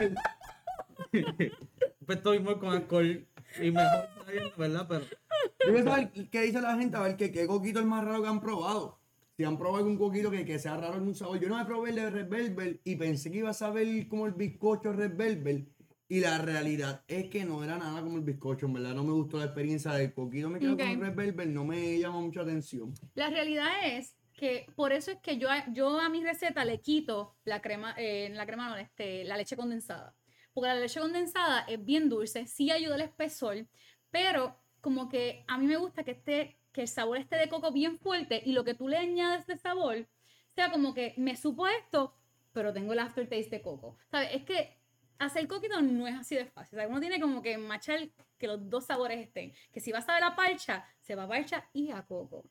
[1.13, 3.27] un pesto bimol con alcohol
[3.61, 4.87] y mejor sabiendo, ¿verdad?
[4.89, 7.89] Pero Yo quiero saber qué dice la gente, a ver qué, qué coquito es el
[7.89, 8.99] más raro que han probado.
[9.37, 11.39] Si han probado algún coquito que, que sea raro en un sabor.
[11.39, 14.27] Yo no me probé el de Red Velvet y pensé que iba a saber como
[14.27, 15.69] el bizcocho Red Velvet.
[16.09, 18.95] Y la realidad es que no era nada como el bizcocho, en verdad.
[18.95, 20.49] No me gustó la experiencia del coquito.
[20.49, 22.95] Me quedo con Red Velvet, no me llama mucha atención.
[23.15, 26.81] La realidad es que por eso es que yo a, yo a mi receta le
[26.81, 30.15] quito la crema, eh, la crema no, este, la leche condensada.
[30.59, 33.65] Porque la leche condensada es bien dulce, sí ayuda al espesor,
[34.11, 37.71] pero como que a mí me gusta que esté, que el sabor esté de coco
[37.71, 40.09] bien fuerte y lo que tú le añades de sabor
[40.57, 42.13] sea como que me supo esto,
[42.53, 43.99] pero tengo el aftertaste de coco.
[44.11, 44.31] ¿Sabes?
[44.33, 44.81] Es que
[45.21, 46.77] hacer coquito no es así de fácil.
[46.77, 48.01] O sea, uno tiene como que machar
[48.37, 49.53] que los dos sabores estén.
[49.71, 52.45] Que si va a saber a parcha, se va a parcha y a coco.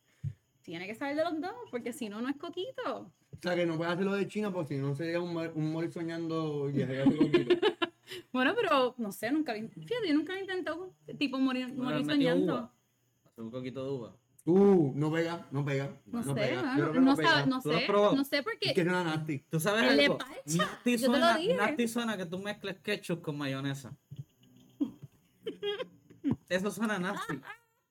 [0.61, 3.11] Tiene que saber de los dos, porque si no, no es coquito.
[3.31, 5.91] O sea, que no puedes hacerlo de China porque si no sería un, un mori
[5.91, 7.55] soñando y coquito.
[8.31, 12.53] Bueno, pero no sé, nunca Fíjate, yo nunca he intentado tipo morir, bueno, morir soñando.
[12.53, 12.73] uva.
[13.25, 14.15] Hacer un coquito de uva.
[14.45, 15.91] Uh, no pega, no pega.
[16.05, 16.61] No, sé, pega.
[16.61, 17.29] no, pega.
[17.29, 19.39] sabe- no ¿Tú lo has sé, no sé Es porque que es una nasty.
[19.49, 20.19] ¿Tú sabes Le algo?
[20.45, 21.55] Nasty yo te lo suena, dije.
[21.55, 23.93] nasty suena que tú mezcles ketchup con mayonesa.
[26.49, 27.39] Eso suena nasty.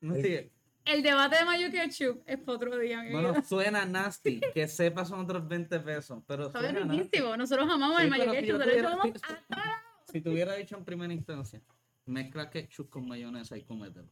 [0.00, 3.02] No el debate de mayo ketchup es para otro día.
[3.02, 3.42] mi Bueno, vida.
[3.42, 4.40] suena nasty.
[4.54, 6.22] Que sepa son otros 20 pesos.
[6.26, 7.02] Pero Sabe suena nasty.
[7.02, 7.36] riquísimo.
[7.36, 8.46] Nosotros amamos el mayo ketchup.
[8.60, 9.85] yo se lo a todas.
[10.06, 11.60] Si te hubiera dicho en primera instancia,
[12.06, 14.08] mezcla ketchup con mayonesa y cómetelo.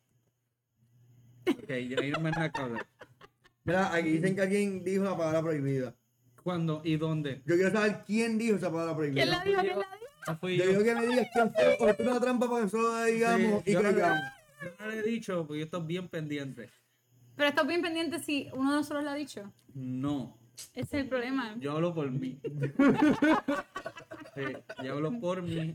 [1.46, 2.86] Ok, ya ahí no me nada que hablar.
[3.64, 5.94] Mira, aquí dicen que alguien dijo la palabra prohibida.
[6.42, 7.42] ¿Cuándo y dónde?
[7.46, 9.22] Yo quiero saber quién dijo esa palabra prohibida.
[9.22, 9.60] ¿Quién la dijo?
[9.62, 10.38] ¿Quién la dijo?
[10.40, 10.70] Fui Yo yo.
[10.70, 13.62] digo que me digas quién fue, o esto es una trampa para que la digamos
[13.64, 14.24] Sí, y yo no le- caigamos.
[14.62, 16.70] Yo no le he dicho porque yo estoy bien pendiente.
[17.36, 19.52] Pero estás bien pendiente si uno de nosotros lo ha dicho.
[19.74, 20.38] No,
[20.74, 21.56] Ese es el problema.
[21.58, 22.40] yo hablo por mí.
[24.34, 24.42] Sí,
[24.84, 25.50] yo hablo por mí.
[25.52, 25.74] y-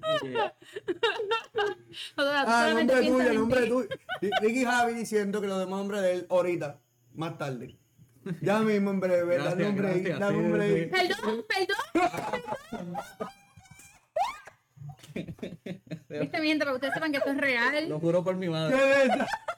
[2.16, 3.88] O sea, tú Ah, solamente nombre tuyo, en nombre tuyo.
[4.42, 6.80] Ricky Javi diciendo que lo demás nombre de él ahorita,
[7.16, 7.76] más tarde.
[8.42, 10.84] Ya mismo en breve, da Gracias, nombre ahí, gracias, da sí, nombre ahí.
[10.84, 10.90] sí.
[10.92, 11.46] Perdón,
[12.72, 12.96] perdón.
[16.10, 17.90] Viste, mi gente, para que ustedes sepan que esto es real.
[17.90, 18.78] Lo juro por mi ¿Qué madre.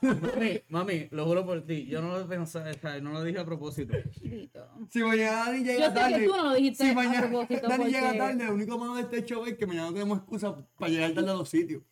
[0.02, 1.86] Mami, mami, lo juro por ti.
[1.88, 2.60] Yo no lo pensé,
[3.02, 3.93] no lo dije a propósito.
[4.89, 6.26] Si mañana Dani Yo llega sé que tarde.
[6.26, 8.95] tú no lo dijiste si a mañana propósito, Dani porque- llega tarde, lo único malo
[8.95, 11.84] de este show es que mañana no tenemos excusa para llegar tarde a los sitios.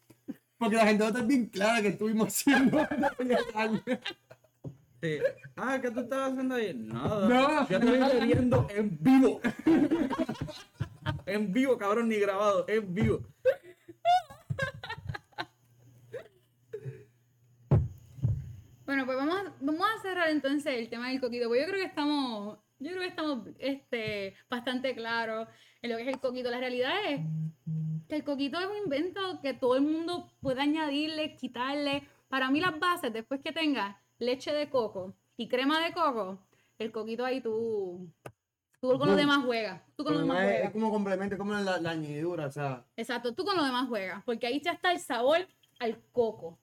[0.57, 2.77] Porque la gente va a estar bien clara que estuvimos haciendo
[3.19, 3.99] llegar tarde.
[5.01, 5.17] Sí.
[5.55, 6.73] Ah, ¿qué tú estabas haciendo ahí?
[6.73, 7.27] Nada.
[7.29, 7.69] No.
[7.69, 9.39] Yo estoy bebiendo en vivo.
[11.25, 13.21] en vivo, cabrón, ni grabado, en vivo.
[18.85, 21.47] Bueno, pues vamos a, vamos a cerrar entonces el tema del coquito.
[21.47, 25.47] Porque yo creo que estamos, yo creo que estamos este, bastante claros
[25.81, 26.51] en lo que es el coquito.
[26.51, 27.21] La realidad es
[28.07, 32.07] que el coquito es un invento que todo el mundo puede añadirle, quitarle.
[32.27, 36.39] Para mí las bases, después que tengas leche de coco y crema de coco,
[36.77, 38.11] el coquito ahí tú,
[38.79, 39.17] tú con lo Boom.
[39.17, 39.81] demás juegas.
[39.95, 40.65] Tú con demás es, juegas.
[40.65, 42.85] es como complemento, como la, la añadidura, o sea.
[42.95, 44.23] Exacto, tú con lo demás juegas.
[44.25, 45.47] Porque ahí ya está el sabor
[45.79, 46.59] al coco.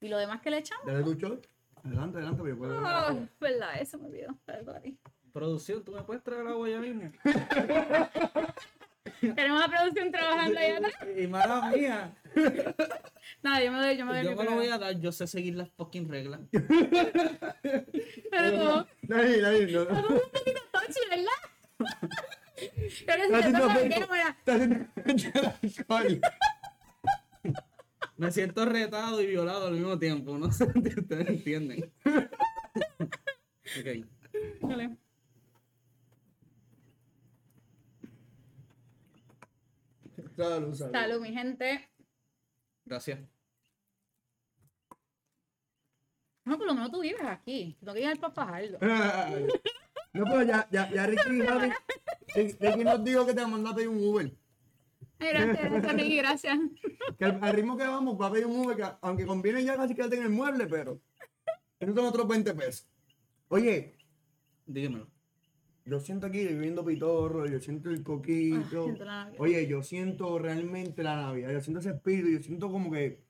[0.00, 0.84] Y lo demás que le echamos.
[0.86, 1.46] Dale tu shot.
[1.84, 2.78] Adelante, adelante, pero yo puedo.
[2.78, 4.36] Oh, verdad, eso me olvidó.
[4.44, 4.98] Perdón.
[5.32, 7.10] Producción, ¿tú me puedes traer agua ya mismo?
[9.20, 10.94] Tenemos a producción trabajando allá atrás.
[11.16, 12.14] Y mala mía.
[13.42, 14.24] Nada, yo me doy, yo me doy.
[14.24, 16.40] Yo me lo voy a dar, yo sé seguir las fucking reglas.
[16.52, 18.86] Pero no.
[19.02, 19.86] Nadie, nadie, no.
[19.86, 21.26] Como un poquito touchy, ¿verdad?
[23.06, 24.86] Pero si te toca cámara, Está haciendo.
[28.22, 30.38] Me siento retado y violado al mismo tiempo.
[30.38, 31.92] No sé si ustedes entienden.
[32.04, 34.06] ok.
[34.60, 34.96] Dale.
[40.36, 40.92] Salud, salud.
[40.92, 41.90] Salud, mi gente.
[42.84, 43.18] Gracias.
[46.44, 47.76] No, por lo menos tú vives aquí.
[47.80, 48.78] Tengo que ir al Fajardo.
[50.14, 51.72] No, pero ya, ya, ya Ricky, Javi,
[52.34, 53.40] Ricky Ricky nos dijo que te
[53.74, 54.30] pedir un Uber.
[55.22, 56.58] Gracias, gracias.
[57.18, 59.76] Que al, al ritmo que vamos va a pedir un Uber, que aunque conviene ya
[59.76, 61.00] casi quedarte en el mueble, pero
[61.78, 62.88] esos son otros 20 pesos.
[63.48, 63.96] Oye,
[64.66, 65.08] Dígamelo.
[65.84, 68.86] yo siento aquí viviendo pitorro, yo siento el coquito.
[69.06, 69.42] Ah, siento.
[69.42, 73.22] Oye, yo siento realmente la Navidad, yo siento ese espíritu, yo siento como que,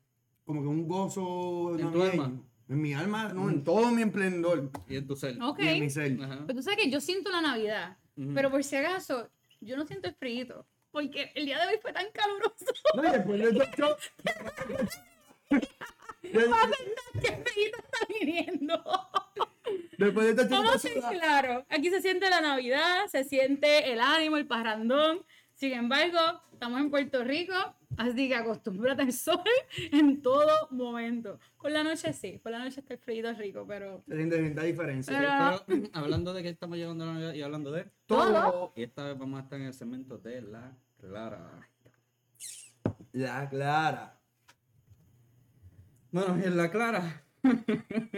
[0.44, 2.40] como que un gozo ¿En tu alma?
[2.68, 4.70] En mi alma, no, en todo mi esplendor.
[4.88, 5.36] Y en tu ser.
[5.42, 5.58] Ok.
[5.60, 6.22] Y en mi ser.
[6.22, 6.44] Ajá.
[6.46, 7.98] Pero tú sabes que yo siento la Navidad.
[8.34, 9.28] Pero por si acaso,
[9.60, 10.66] yo no siento el frío.
[10.92, 12.66] Porque el día de hoy fue tan caluroso.
[12.94, 13.96] No, y después de eso, yo-
[16.22, 18.84] ¿Qué frío está viniendo?
[19.98, 21.64] después de esto, yo- Vamos a ser claros.
[21.68, 25.24] Aquí se siente la Navidad, se siente el ánimo, el parrandón.
[25.62, 26.18] Sin embargo,
[26.52, 27.54] estamos en Puerto Rico,
[27.96, 29.38] así que acostúmbrate al sol
[29.92, 31.38] en todo momento.
[31.60, 34.64] Por la noche sí, por la noche está el frío rico, pero se siente, la
[34.64, 35.16] diferencia.
[35.16, 37.88] Pero- Pero hablando de que estamos llegando a la Navidad y hablando de.
[38.06, 38.72] Todo.
[38.74, 41.68] Y esta vez vamos a estar en el segmento de la Clara.
[43.12, 44.18] La clara.
[46.10, 47.22] Bueno, en la Clara.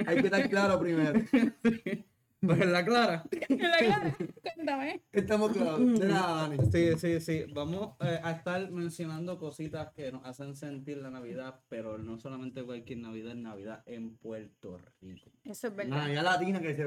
[0.07, 1.21] Hay que estar claro primero.
[1.31, 1.99] Pues
[2.53, 3.25] en la Clara.
[3.49, 5.03] en la cara, cuéntame.
[5.13, 5.99] Estamos claros.
[5.99, 6.57] De nada, Dani.
[6.71, 7.45] Sí, sí, sí.
[7.53, 12.63] Vamos eh, a estar mencionando cositas que nos hacen sentir la Navidad, pero no solamente
[12.63, 15.31] cualquier Navidad, es Navidad en Puerto Rico.
[15.45, 15.97] Eso es verdad.
[15.99, 16.85] Navidad latina que se.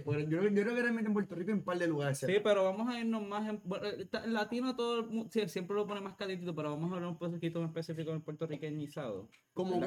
[0.00, 2.18] Por- Yo, yo creo que realmente en Puerto Rico hay un par de lugares.
[2.18, 3.60] Sí, pero vamos a irnos más en.
[3.64, 7.10] bueno, eh, en latino todo sí, siempre lo pone más calentito, pero vamos a hablar
[7.10, 9.28] un poquito más específico en puertorriqueñizado.
[9.54, 9.80] ¿Cómo.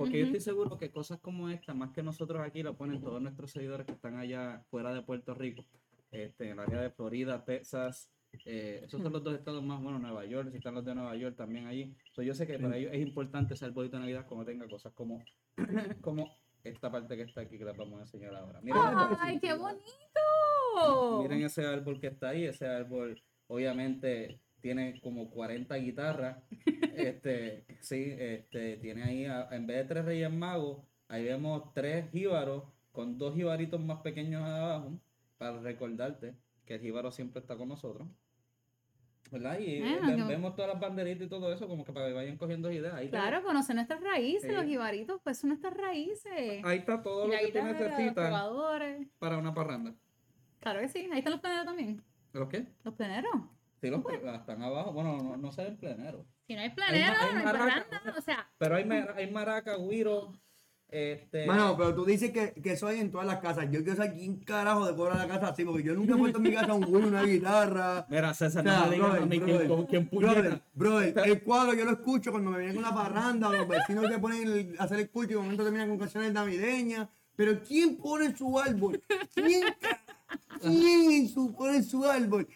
[0.00, 3.20] Porque yo estoy seguro que cosas como esta, más que nosotros aquí, lo ponen todos
[3.20, 5.66] nuestros seguidores que están allá fuera de Puerto Rico,
[6.10, 8.10] este, en el área de Florida, Texas.
[8.46, 11.14] eh, esos son los dos estados más, bueno, Nueva York, si están los de Nueva
[11.16, 11.94] York también allí.
[12.12, 14.94] So, yo sé que para ellos es importante ese arbolito de Navidad como tenga cosas
[14.94, 15.22] como,
[16.00, 16.34] como
[16.64, 18.62] esta parte que está aquí que les vamos a enseñar ahora.
[18.62, 18.80] Miren,
[19.20, 21.22] ¡Ay, qué bonito!
[21.22, 26.38] Miren ese árbol que está ahí, ese árbol obviamente tiene como 40 guitarras.
[27.00, 32.10] Este, sí, este, tiene ahí, a- en vez de tres reyes magos, ahí vemos tres
[32.10, 35.00] jíbaros con dos jibaritos más pequeños abajo
[35.38, 36.34] para recordarte
[36.66, 38.06] que el jíbaro siempre está con nosotros.
[39.30, 39.60] ¿Verdad?
[39.60, 42.70] Y Ah, vemos todas las banderitas y todo eso como que para que vayan cogiendo
[42.72, 42.92] ideas.
[42.94, 46.64] Ahí, Claro, conocer nuestras raíces, los jibaritos, pues son nuestras raíces.
[46.64, 48.32] ahí está todo Y lo que tú necesitas
[49.18, 49.94] para una parranda.
[50.58, 52.02] Claro que sí, ahí están los pleneros también.
[52.32, 52.66] ¿Los qué?
[52.84, 53.32] Los pleneros.
[53.80, 54.92] Sí, los están abajo.
[54.92, 56.26] Bueno, no, no se ven pleneros.
[56.46, 57.86] Si no hay pleneros, hay no hay maraca.
[57.90, 58.18] parranda.
[58.18, 58.84] O sea, Pero hay,
[59.16, 60.32] hay maraca, guiro,
[60.88, 61.46] este...
[61.46, 63.66] Mano, pero tú dices que, que eso hay en todas las casas.
[63.70, 66.42] Yo quiero saber quién carajo decora la casa así, porque yo nunca he puesto en
[66.44, 68.06] mi casa un Wii, una guitarra.
[68.10, 71.42] Mira, César, O sea, no me digas brother, a mí brother, quién, brother, brother, el
[71.42, 74.76] cuadro yo lo escucho cuando me vienen con una parranda, los vecinos que ponen el-
[74.78, 77.08] a hacer el culto y de momento terminan con canciones navideñas.
[77.36, 79.00] Pero ¿quién pone su árbol?
[79.32, 79.62] ¿Quién,
[80.60, 82.46] quién su- pone su árbol?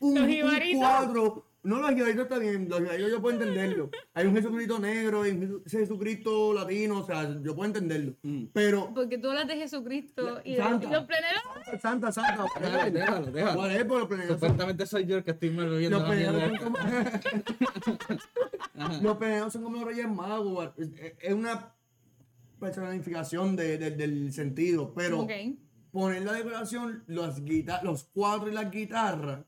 [0.00, 0.78] Un, Los un jibaritos.
[0.80, 1.46] cuadro.
[1.62, 3.90] No, los jibaritos está bien, los jibaritos yo puedo entenderlo.
[4.14, 8.14] Hay un Jesucristo negro, hay un Jesu- Jesucristo latino, o sea, yo puedo entenderlo.
[8.22, 8.44] Mm.
[8.54, 10.86] Pero, porque tú hablas de Jesucristo y, de- Santa.
[10.86, 11.42] y los pleneros.
[11.82, 12.46] Santa, Santa,
[12.90, 13.88] Déjalo, déjalo.
[13.88, 16.72] Por los pleneros son- Supuestamente soy yo el que estoy mal bebiendo Los pleneros son
[16.72, 16.78] como...
[19.02, 20.70] los pleneros son como los reyes magos.
[20.78, 20.88] Es,
[21.20, 21.74] es una
[22.58, 25.26] personificación de- de- del sentido, pero
[25.92, 27.40] poner la decoración, los,
[27.82, 29.40] los cuadros y las guitarras.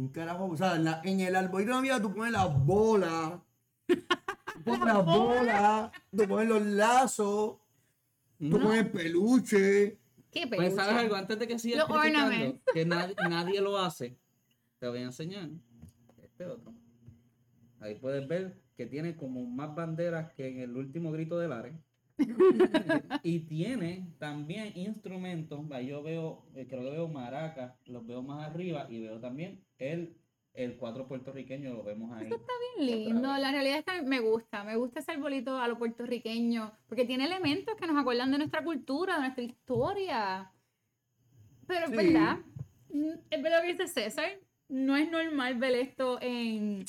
[0.00, 0.46] ¿Quién carajo?
[0.46, 3.32] O sea, en, la- en el arbolito de Navidad tú pones las bolas.
[3.86, 3.94] Tú
[4.64, 5.90] pones las bolas.
[6.16, 7.56] Tú pones los lazos.
[8.38, 9.98] Tú pones peluche.
[10.30, 10.74] ¿Qué Pues peluche?
[10.76, 12.62] sabes algo, antes de que sigas Los criticando, ornaments.
[12.72, 14.16] que nadie, nadie lo hace,
[14.78, 15.50] te voy a enseñar
[16.22, 16.72] este otro.
[17.80, 21.74] Ahí puedes ver que tiene como más banderas que en el último grito del Ares.
[23.22, 25.60] Y tiene también instrumentos.
[25.86, 30.16] Yo veo, eh, creo que veo maracas, los veo más arriba y veo también el,
[30.54, 32.28] el cuatro puertorriqueño, lo vemos ahí.
[32.28, 33.36] Bien lindo.
[33.36, 37.24] La realidad es que me gusta, me gusta ese arbolito a lo puertorriqueño, porque tiene
[37.24, 40.52] elementos que nos acuerdan de nuestra cultura, de nuestra historia.
[41.66, 41.96] Pero es Sí.
[41.96, 42.38] verdad,
[42.92, 44.30] mm, es verdad lo que dice César,
[44.68, 46.84] no es normal ver esto en,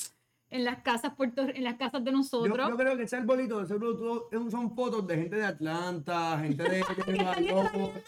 [0.52, 2.68] en las casas puerto, en las casas de Yo, nosotros.
[2.68, 6.70] yo creo que ese arbolito, arbolito todo- son fotos de gente de Atlanta, gente de,
[6.70, 8.04] de York.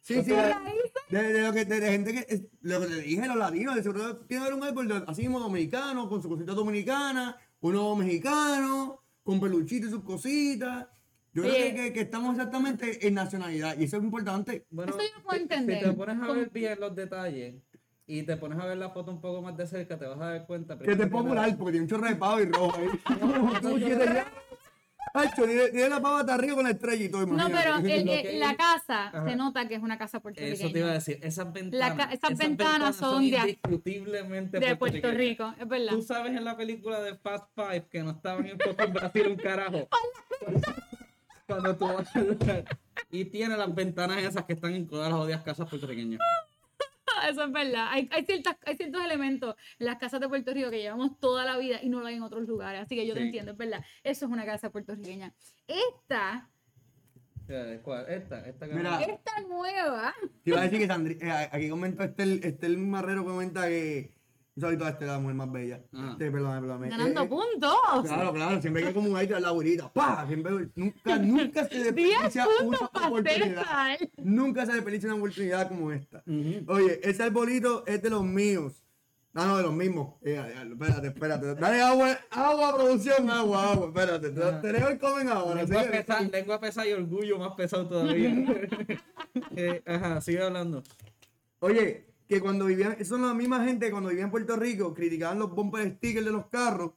[0.00, 3.00] Sí, sí, de, de- de lo que, de, de gente que, es- lo que te
[3.02, 6.22] dije, los latinos, de seguro tiene que haber un árbol de- así mismo dominicano, con
[6.22, 10.86] su cosita dominicana, uno mexicano, con peluchito y sus cositas.
[11.34, 14.66] Yo creo que, que- que estamos exactamente en nacionalidad y eso es importante.
[14.70, 15.78] Bueno, Eso yo no puedo entender.
[15.80, 16.34] Si te pones a ¿Cómo?
[16.34, 17.54] ver bien los detalles
[18.08, 20.30] y te pones a ver la foto un poco más de cerca, te vas a
[20.30, 20.76] dar cuenta.
[20.78, 22.88] Que te es popular porque tiene un chorro de pavo y rojo ahí.
[23.62, 24.26] Tú quieres ya.
[25.14, 28.38] Hacho, tiene, la pava hasta arriba con la estrella y todo, No, pero el- que-
[28.38, 29.24] la casa Ajá.
[29.28, 30.54] se nota que es una casa puertorriqueña.
[30.64, 35.10] Eso te iba a decir, esas ventanas, esas ventanas son de- indiscutiblemente de Puerto.
[35.10, 35.92] Rico, es verdad.
[35.92, 38.58] Tú sabes en la película de Fast Five que no estaban en
[38.92, 39.88] Brasil un carajo.
[41.46, 42.64] Cuando tú vas a ver-
[43.10, 46.20] y tiene las ventanas esas que están en todas las odias casas puertorriqueñas.
[47.28, 47.88] Eso es verdad.
[47.90, 51.44] Hay, hay, ciertas, hay ciertos elementos en las casas de Puerto Rico que llevamos toda
[51.44, 52.82] la vida y no lo hay en otros lugares.
[52.82, 53.84] Así que yo te entiendo, es verdad.
[54.02, 55.34] Eso es una casa puertorriqueña.
[55.66, 56.48] Esta,
[57.82, 58.04] ¿Cuál?
[58.08, 59.00] Esta, esta Mira.
[59.00, 63.66] esta nueva, Te iba a decir que Sandri, eh, aquí comenta Estel, Estel Marrero comenta
[63.68, 64.12] que
[64.58, 65.80] un saludito a Estel, la mujer más bella.
[65.92, 66.10] Ajá.
[66.10, 66.88] Este, perdóname, perdóname.
[66.88, 67.76] ganando Eh, puntos.
[68.04, 69.92] Claro, claro, siempre hay como un aire a la abuelita.
[69.92, 70.24] ¡Pah!
[70.26, 73.98] Siempre, nunca, nunca se 10 desperdicia una oportunidad.
[74.18, 76.22] Nunca se desperdicia una oportunidad como esta.
[76.26, 76.64] Ujú.
[76.72, 78.82] Oye, ese arbolito es de los míos.
[79.34, 80.14] Ah, no, de los mismos.
[80.22, 81.54] Eh, diablo, espérate, espérate.
[81.54, 83.86] Dale agua, agua, producción, agua, agua.
[83.86, 85.62] Espérate, te, te leo el comen ahora.
[85.62, 85.96] Lengua sigue.
[85.98, 88.34] pesada, lengua pesada y orgullo más pesado todavía.
[89.54, 90.82] Eh, ajá, sigue hablando.
[91.60, 95.38] Oye, que cuando vivían, son la misma gente que cuando vivían en Puerto Rico, criticaban
[95.38, 96.92] los bumper stickers de los carros,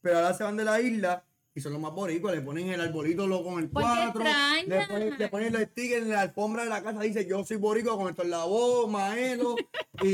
[0.00, 2.80] pero ahora se van de la isla y son los más boricuas, le ponen el
[2.80, 4.24] arbolito lo- con el Porque 4,
[4.66, 7.56] le ponen, le ponen los stickers en la alfombra de la casa, dice yo soy
[7.56, 9.56] boricua con esto en la voz, Maelo
[10.02, 10.06] y,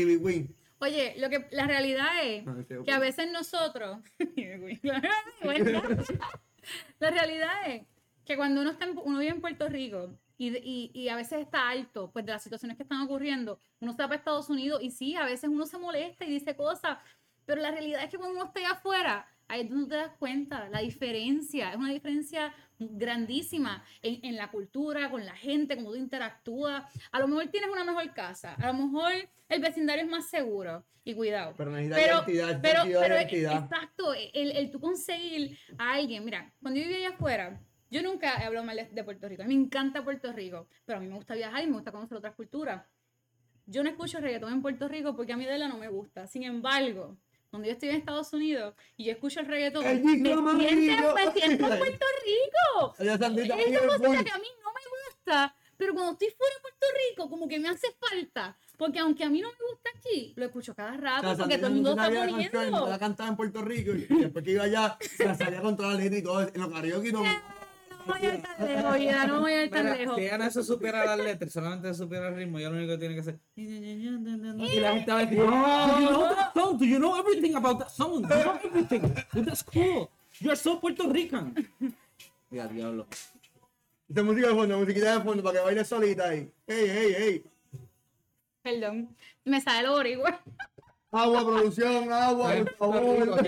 [0.00, 0.54] y Big Win.
[0.78, 2.84] Oye, lo que la realidad es ok.
[2.84, 3.98] que a veces nosotros
[6.98, 7.82] la realidad es
[8.24, 11.40] que cuando uno está en- uno vive en Puerto Rico y, y, y a veces
[11.40, 14.90] está alto pues de las situaciones que están ocurriendo, uno está para Estados Unidos y
[14.90, 16.98] sí, a veces uno se molesta y dice cosas,
[17.44, 20.12] pero la realidad es que cuando uno está allá afuera, ahí es donde te das
[20.18, 25.90] cuenta, la diferencia, es una diferencia grandísima en, en la cultura, con la gente, cómo
[25.90, 26.84] tú interactúas.
[27.12, 29.12] A lo mejor tienes una mejor casa, a lo mejor
[29.48, 31.54] el vecindario es más seguro y cuidado.
[31.56, 33.62] Pero necesitas Pero, identidad, pero, pero, identidad.
[33.62, 38.40] exacto, el, el tú conseguir a alguien, mira, cuando yo vivía allá afuera, yo nunca
[38.40, 41.06] he hablado mal de, Puerto Rico, a mí me encanta Puerto Rico, pero a mí
[41.08, 42.84] me gusta viajar y me gusta conocer otras culturas.
[43.66, 46.26] Yo no escucho reggaetón en Puerto Rico porque a mí de verdad no me gusta,
[46.26, 47.16] sin embargo,
[47.50, 51.32] cuando yo estoy en Estados Unidos y yo escucho el reggaetón, El me siento, me
[51.32, 52.94] siento en Puerto Rico.
[52.98, 54.24] Es una full.
[54.24, 57.58] que a mí no me gusta, pero cuando estoy fuera de Puerto Rico, como que
[57.58, 58.56] me hace falta.
[58.76, 61.56] Porque aunque a mí no me gusta aquí, lo escucho cada O rato sea, porque
[61.56, 62.88] todo el mundo está la poniendo.
[62.88, 65.94] la cantaba en Puerto Rico y después que iba allá, se la salía contra la
[65.94, 67.12] letra y todo, en los karaoke.
[67.12, 67.22] No
[68.06, 70.16] voy a ir tan lejos, vida, no voy a ir tan Mira, lejos.
[70.16, 72.92] si ella no se supiera las letras, solamente se supiera el ritmo, ya lo único
[72.92, 73.38] que tiene que hacer.
[73.56, 76.78] Y la gente va a decir, "Oh, do you know that song?
[76.78, 78.22] Do you know everything about that song?
[78.22, 79.14] Do you know everything?
[79.44, 80.10] That's cool.
[80.40, 81.54] You're so Puerto Rican.
[82.50, 83.06] Ya, diablo.
[84.08, 86.50] De música de fondo, musiquita de fondo, para que baile solita ahí.
[86.66, 87.44] Ey, ey, ey.
[88.62, 90.40] Perdón, me sale el boricua.
[91.10, 93.42] Agua, producción, agua, por favor.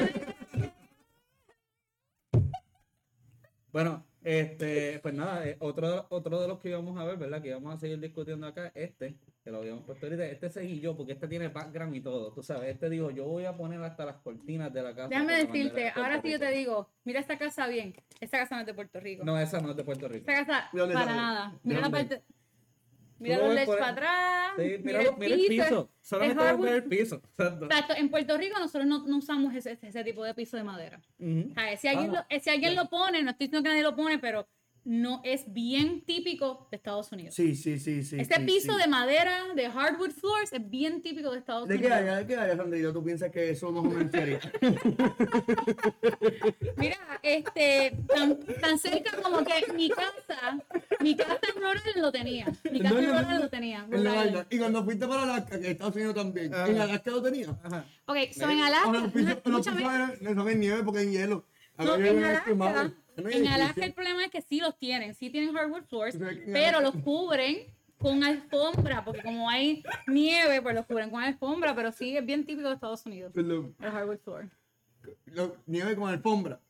[3.72, 7.40] Bueno, este, pues nada, eh, otro, otro de los que íbamos a ver, ¿verdad?
[7.40, 10.96] Que íbamos a seguir discutiendo acá, este, que lo habíamos puesto ahorita, este seguí yo,
[10.96, 14.04] porque este tiene background y todo, tú sabes, este dijo, yo voy a poner hasta
[14.04, 15.08] las cortinas de la casa.
[15.08, 16.58] Déjame decirte, ahora sí yo te Rico".
[16.58, 17.94] digo, mira esta casa bien.
[18.20, 19.24] Esta casa no es de Puerto Rico.
[19.24, 20.30] No, esa no es de Puerto Rico.
[20.30, 21.52] Esta casa, ¿De dónde para nada.
[21.62, 22.22] ¿De Mira la parte.
[23.18, 24.52] Mira los LEDs para atrás.
[24.56, 25.90] Sí, mira, mira, mira el piso.
[26.00, 27.16] Solamente ves ver el piso.
[27.16, 27.64] Exacto.
[27.66, 31.00] Exacto, en Puerto Rico nosotros no, no usamos ese, ese tipo de piso de madera.
[31.18, 31.50] Ujú.
[31.50, 33.70] O sea, si alguien, Ah, lo, eh, si alguien lo pone, no estoy diciendo que
[33.70, 34.48] nadie lo pone, pero
[34.88, 37.34] no es bien típico de Estados Unidos.
[37.34, 38.16] Sí, sí, sí, sí.
[38.18, 38.80] este sí, piso sí.
[38.80, 41.90] de madera, de hardwood floors, es bien típico de Estados ¿De Unidos.
[41.92, 42.16] qué área?
[42.16, 42.92] ¿De qué área, Sandrita?
[42.94, 44.40] ¿Tú piensas que eso más o menos sería?
[46.78, 50.58] Mira, este, tan, tan cerca como que mi casa,
[51.00, 52.46] mi casa en Rhode Island lo tenía.
[52.72, 53.38] Mi casa No, en no, Rhode no.
[53.40, 53.86] Lo tenía.
[53.90, 54.46] En.
[54.48, 56.54] Y cuando fuiste para Alaska, que Estados Unidos también.
[56.54, 56.66] Ajá.
[56.66, 57.50] ¿En Alaska lo tenía?
[57.62, 57.84] Ajá.
[58.06, 61.44] Ok, so en Alaska, los pisos, no son en nieve porque en hielo.
[61.76, 62.90] A No, en Alaska.
[63.22, 66.18] No en Alaska el problema es que sí los tienen, sí tienen hardwood floors, O
[66.18, 67.66] sea, que en pero los cubren
[67.98, 72.44] con alfombra, porque como hay nieve, pues los cubren con alfombra, pero sí es bien
[72.46, 73.74] típico de Estados Unidos, Perdón.
[73.80, 74.48] el hardwood floor.
[75.26, 76.60] Lo- nieve con alfombra.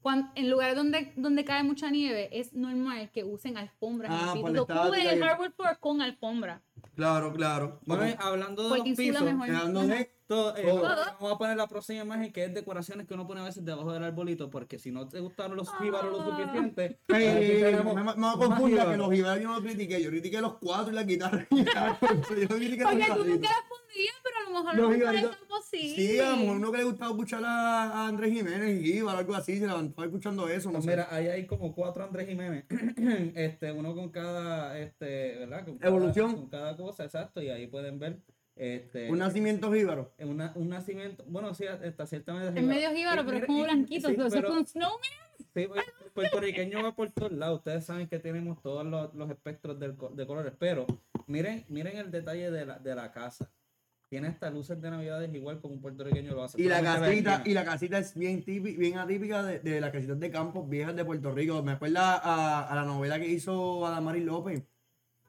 [0.00, 4.22] Cuando, en lugares donde, donde cae mucha nieve, es normal que usen alfombras en Ah,
[4.26, 4.40] el piso.
[4.42, 6.62] por la Lo cubren el el- hardwood floor con alfombra.
[6.94, 7.80] Claro, claro.
[7.86, 9.48] Bueno, hablando de los pisos, mejor.
[9.50, 10.82] hablando de- todo, eh, Todo.
[10.82, 13.92] vamos a poner la próxima imagen que es decoraciones que uno pone a veces debajo
[13.92, 16.38] del arbolito, porque si no te gustaron los jíbaros lo Ah.
[16.38, 18.96] suficiente, Ey, aquí ey, ey, tenemos me, me, me más confunda que jíbaros.
[18.98, 21.46] los jibaros yo no los critiqué, yo critiqué los cuatro y la guitarra.
[21.50, 25.94] yo critiqué los Porque tú las pondrías, pero a lo mejor Los no es posible.
[25.96, 29.10] Sí, a lo mejor uno que le gustaba escuchar a, a Andrés Jiménez y o
[29.10, 30.90] algo así, se levantó escuchando eso, no Pues sé.
[30.90, 32.64] mira, ahí hay como cuatro Andrés Jiménez,
[33.34, 35.64] este, uno con cada, este, ¿verdad?
[35.64, 36.34] Con cada- Evolución.
[36.34, 38.20] con cada cosa, exacto, y ahí pueden ver,
[38.56, 40.12] este, Un nacimiento jíbaro.
[40.20, 42.58] una- un nacimiento, bueno, sí, está ciertamente.
[42.60, 44.08] Es medio jíbaro, Y pero es como blanquito.
[44.08, 45.00] sí, pero- es un snowman.
[45.54, 47.58] Sí, pues, el puertorriqueño va por todos lados.
[47.58, 50.86] Ustedes saben que tenemos todos los, los espectros del de colores, pero
[51.26, 53.50] miren, miren el detalle de la, de la casa.
[54.08, 56.60] Tiene hasta luces de navidades igual como un puertorriqueño lo hace.
[56.60, 60.20] Y la casita, y la casita es bien típica, bien atípica de, de las casitas
[60.20, 61.60] de campo viejas de Puerto Rico.
[61.64, 64.62] Me acuerda a, a la novela que hizo Adamari López.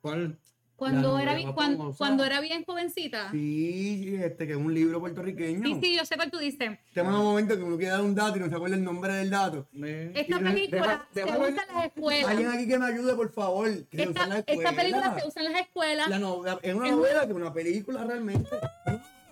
[0.02, 0.38] ¿Cuál?
[0.76, 1.98] Cuando era, novela bi- más cuan- famosa.
[1.98, 3.32] cuando era bien jovencita.
[3.32, 5.64] Sí, este, que es un libro puertorriqueño.
[5.66, 6.78] Sí, sí, yo sé cuál tú dices.
[6.94, 9.14] Tenemos un momento que uno quiere dar un dato y no se acuerda el nombre
[9.14, 9.68] del dato.
[9.74, 12.28] Esta película deja- se usa en las escuelas.
[12.30, 13.70] Alguien aquí que me ayude, por favor.
[13.88, 16.10] Que se usa en la Esta, esta película se usa en las escuelas.
[16.10, 18.50] La novela- es una Es un- novela que es una película realmente.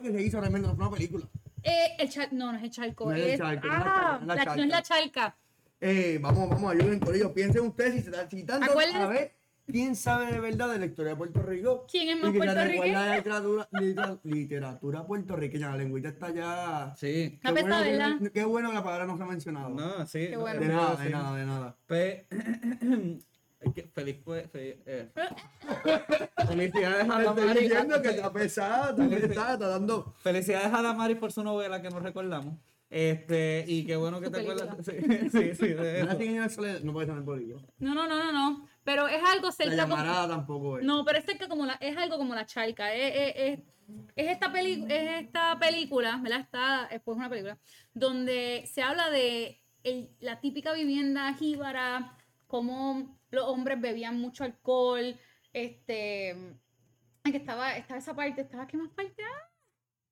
[0.01, 1.25] que se hizo realmente, no fue una película.
[1.63, 3.05] Eh, el chal- no, no es el charco.
[3.09, 4.81] No es el charco, es la ah, charca, no es la la- no es la
[4.81, 5.35] charca.
[5.81, 7.31] Eh, vamos, vamos, ayuden con ellos.
[7.31, 9.33] Piensen ustedes si se están citando Acuérdense- a ver
[9.65, 11.85] quién sabe de verdad de la historia de Puerto Rico.
[11.89, 12.83] ¿Quién es Y más que puertorriqueño?
[12.83, 15.69] recuerda de literatura, litera- literatura puertorriqueña.
[15.71, 16.93] La lengüita está ya.
[16.97, 17.39] Sí.
[17.41, 18.19] Pesada, bueno, ¿verdad?
[18.19, 19.69] que, qué bueno que la palabra no se ha mencionado.
[19.69, 20.27] No, sí.
[20.29, 20.59] Qué bueno.
[20.59, 21.03] de nada, sí.
[21.03, 21.77] de nada, de nada.
[21.87, 22.27] Pe-
[23.61, 24.47] es que feliz fue.
[24.47, 25.09] fe- eh.
[26.47, 27.59] Felicidades a Te estoy Damari.
[27.61, 30.13] diciendo que está pesada, está dando.
[30.19, 32.55] Felicidades a Damari por su novela que nos recordamos.
[32.89, 34.63] Este, y qué bueno que te película.
[34.71, 34.85] acuerdas.
[34.85, 36.07] Sí, sí, sí, de eso.
[37.79, 38.67] no, no, no, no.
[38.83, 40.85] Pero es algo La cerca como- llamarada tampoco es.
[40.85, 42.93] No, pero es cerca como la, es algo como la charca.
[42.93, 43.59] Es, es- es-
[44.15, 46.39] es esta peli, es esta película, ¿verdad?
[46.39, 47.57] Está, es pues una película,
[47.93, 52.17] donde se habla de el- la típica vivienda jíbara,
[52.47, 55.17] cómo los hombres bebían mucho alcohol,
[55.51, 56.35] este
[57.23, 59.49] que estaba, estaba esa parte, estaba qué más parte Ah,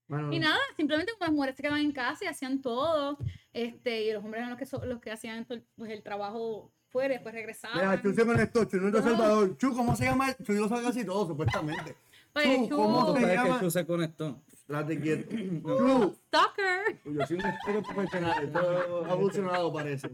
[0.07, 3.17] Bueno, y nada, simplemente como las mujeres se quedaban en casa y hacían todo,
[3.53, 7.14] este, y los hombres eran los que, so- los que hacían pues, el trabajo fuera
[7.14, 7.78] y después regresaban.
[7.78, 9.02] Mira, Chu se conectó, Chu no es de.
[9.02, 9.58] Salvador.
[9.58, 10.36] Chu, ¿cómo se llama?
[10.44, 11.96] Chu lo sabe casi todo, supuestamente.
[12.36, 12.76] Oye, Chu, Chu.
[12.76, 13.60] ¿cómo Tú se sabes que llama?
[13.60, 14.42] Chu se conectó.
[14.68, 15.36] Date quieto.
[15.64, 17.02] Chu, Stalker.
[17.06, 20.10] yo soy un experto profesional, esto ha evolucionado parece.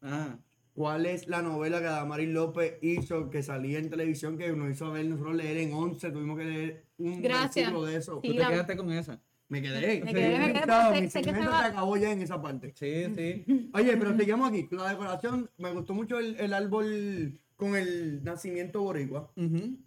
[0.00, 0.38] Ajá.
[0.74, 4.92] ¿Cuál es la novela que Adamaris López hizo, que salía en televisión, que nos hizo
[4.92, 6.10] ver nosotros leer en 11?
[6.12, 7.72] Tuvimos que leer un Gracias.
[7.72, 8.20] de eso.
[8.22, 8.28] Sí.
[8.28, 9.18] Tú te la- quedaste con esa.
[9.48, 10.00] Me quedé.
[10.04, 12.72] Me Se quedé, me quedé, estaba- Mi se acabó ya en esa parte.
[12.76, 13.44] Sí, sí.
[13.74, 14.68] Oye, pero seguimos aquí.
[14.70, 19.32] La decoración, me gustó mucho el, el árbol con el nacimiento boricua,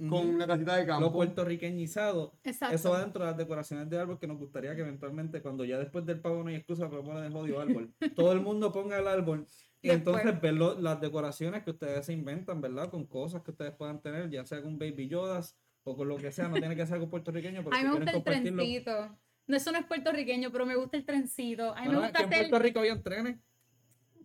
[0.09, 1.05] con la casita de Lo campo.
[1.05, 1.13] Exacto.
[1.13, 2.33] puertorriqueñizado.
[2.43, 5.77] Eso va dentro de las decoraciones de árbol que nos gustaría que eventualmente, cuando ya
[5.77, 8.97] después del pavo no hay excusa para poner el jodido árbol, todo el mundo ponga
[8.97, 9.45] el árbol.
[9.83, 10.17] Y Después.
[10.17, 12.89] entonces ver lo- las decoraciones que ustedes se inventan, ¿verdad?
[12.89, 16.31] Con cosas que ustedes puedan tener, ya sea con Baby Yodas o con lo que
[16.31, 19.17] sea, no tiene que ser algo puertorriqueño, pero A mí me gusta el trencito.
[19.51, 21.75] No, eso no es puertorriqueño, pero me gusta el trencito.
[21.75, 22.49] A mí Bueno, me aquí gusta en hacer.
[22.49, 23.37] Puerto Rico habían trenes.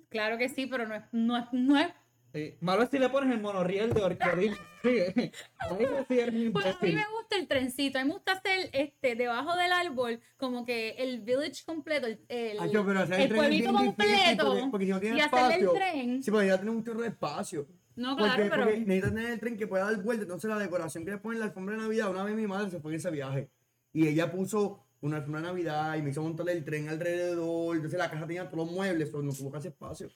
[0.08, 1.88] Claro que sí, pero no es, no es, no es.
[2.32, 2.54] Sí.
[2.60, 4.54] Malo es si le pones el monorriel de Orquídea.
[4.84, 5.32] Sí.
[6.52, 7.98] Pues a mí me gusta el trencito.
[7.98, 12.20] A mí me gusta hacer este debajo del árbol, como que el village completo, el,
[12.28, 14.46] el, pero el pueblito completo.
[14.46, 15.72] Porque, porque si no tiene y hacerle espacio.
[15.72, 16.22] el tren.
[16.22, 17.66] Sí, porque ya tiene un chorro de espacio.
[17.96, 18.64] No, Porque, claro, pero.
[18.64, 20.22] porque necesitas tener el tren que pueda dar vuelta.
[20.22, 22.78] Entonces la decoración que le ponen la alfombra de Navidad, una vez mi madre se
[22.78, 23.50] fue en ese viaje.
[23.92, 27.76] Y ella puso una de Navidad y me hizo montarle el tren alrededor.
[27.76, 30.08] Entonces la casa tenía todos los muebles, pero no tuvo casi espacio.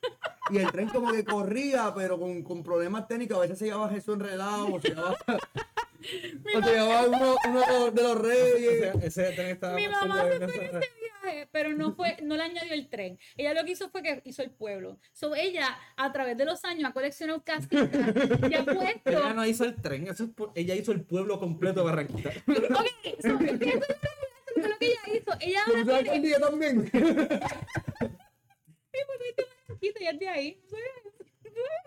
[0.50, 3.36] Y el tren como que corría, pero con, con problemas técnicos.
[3.38, 5.16] A veces se llevaba Jesús enredado, o se llevaba,
[6.56, 8.94] o se llevaba uno, uno de los reyes.
[8.94, 10.88] Ese, ese tren estaba Mi mamá se fue en ese
[11.22, 13.18] viaje, pero no fue, no le añadió el tren.
[13.36, 14.98] Ella lo que hizo fue que hizo el pueblo.
[15.12, 17.88] So, ella, a través de los años, ha coleccionado casitas
[18.50, 19.10] y ha puesto.
[19.10, 22.30] Ella no hizo el tren, eso es por- ella hizo el pueblo completo de Barranquita.
[22.48, 23.38] Ok, so,
[24.60, 25.32] eso es lo que- ella hizo.
[25.40, 26.26] Ella ¿Tú ahora sabes tiene.
[26.26, 26.90] día también?
[28.92, 30.62] Sí, porque este barranquito ya es de ahí.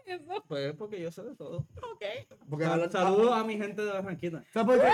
[0.05, 0.43] Eso.
[0.47, 1.57] Pues porque yo sé de todo.
[1.91, 2.03] Ok.
[2.49, 4.43] Porque Sal- hablan- Saludos a mi gente de Barranquita.
[4.53, 4.91] ¿Sabes por qué?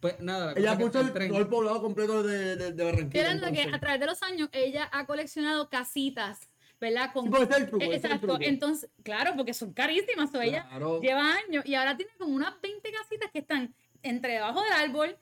[0.00, 1.28] Pues nada, la Ella que el, tren.
[1.28, 3.24] todo el poblado completo de, de, de Barranquilla.
[3.24, 6.48] Era lo que a través de los años ella ha coleccionado casitas,
[6.80, 7.12] ¿verdad?
[7.12, 8.26] Con, Sí, porque ese es el truco, ese es el Exacto.
[8.28, 8.42] truco.
[8.42, 10.32] Entonces, claro, porque son carísimas.
[10.34, 11.00] o ella Claro.
[11.00, 15.16] lleva años y ahora tiene como unas 20 casitas que están entre debajo del árbol.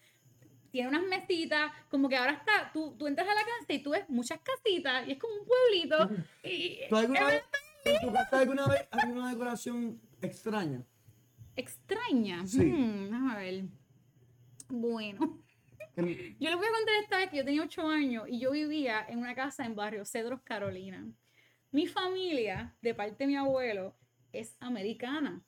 [0.71, 3.91] Tiene unas mesitas, como que ahora está, tú, tú entras a la casa y tú
[3.91, 6.25] ves muchas casitas y es como un pueblito.
[6.43, 7.43] Y, ¿Tú alguna vez,
[7.85, 10.85] en tu casa alguna vez hay una decoración extraña?
[11.57, 12.47] extraña.
[12.47, 12.65] Sí.
[12.65, 13.65] Hmm, déjame ver.
[14.69, 15.43] Bueno.
[15.97, 19.07] Yo les voy a contar esta vez que yo tenía ocho años y yo vivía
[19.09, 21.07] en una casa en Barrio Cedros, Carolina.
[21.71, 23.97] Mi familia, de parte de mi abuelo,
[24.31, 25.43] es americana.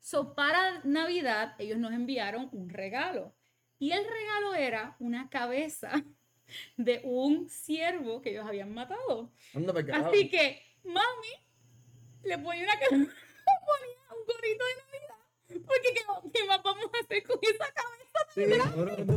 [0.00, 3.34] So, para Navidad, ellos nos enviaron un regalo.
[3.78, 5.92] Y el regalo era una cabeza
[6.76, 9.32] de un ciervo que ellos habían matado.
[9.54, 9.74] Anda.
[9.94, 11.32] Así que, mami,
[12.24, 15.64] le ponía una ca- ponía un gorrito de Navidad.
[15.66, 18.07] Porque, ¿qué, qué más vamos a hacer con esa cabeza?
[18.34, 19.12] Sí, repente,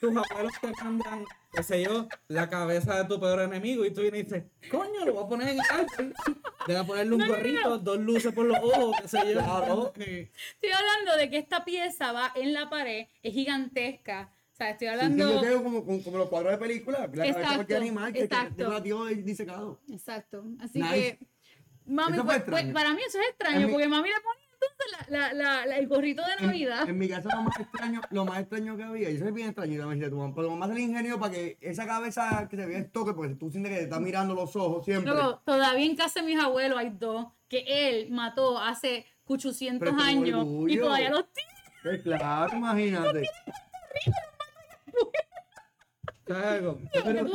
[0.00, 4.00] tus abuelos te mandan, qué sé yo, la cabeza de tu peor enemigo y tú
[4.00, 6.14] vienes y dices, coño, lo voy a poner en el árbol.
[6.66, 7.36] Debe ponerle un No, no, no.
[7.38, 9.32] gorrito, dos luces por los ojos, qué sé yo.
[9.40, 9.92] Claro.
[9.96, 10.30] Sí.
[10.54, 14.32] Estoy hablando de que esta pieza va en la pared, es gigantesca.
[14.52, 15.34] O sea, estoy Sí, sí, hablando.
[15.34, 18.12] yo tengo como, como, como los cuadros de película, la cabeza de Exacto, cualquier animal
[18.12, 18.56] que exacto.
[18.56, 18.64] que
[19.24, 19.80] disecado.
[19.90, 20.44] Exacto.
[20.60, 21.18] Así Nice.
[21.18, 21.26] que.
[21.86, 25.08] Mami, pues, pues, para mí eso es extraño, En mi- porque mami le ponía entonces
[25.10, 26.88] la, la, la, la- el gorrito de Navidad.
[26.88, 29.48] en mi casa lo más extraño, lo más extraño que había, y eso es bien
[29.48, 32.56] extraño, también de tu mamá, pero lo más el ingenio para que esa cabeza que
[32.56, 35.12] se vea el toque, porque tú sientes que te está mirando los ojos siempre.
[35.12, 39.90] Luego, todavía en casa de mis abuelos hay dos que él mató hace 800 Pero
[39.90, 41.50] es como años y todavía los tiene.
[41.82, 43.22] Pues claro, imagínate.
[46.26, 47.28] Cuando-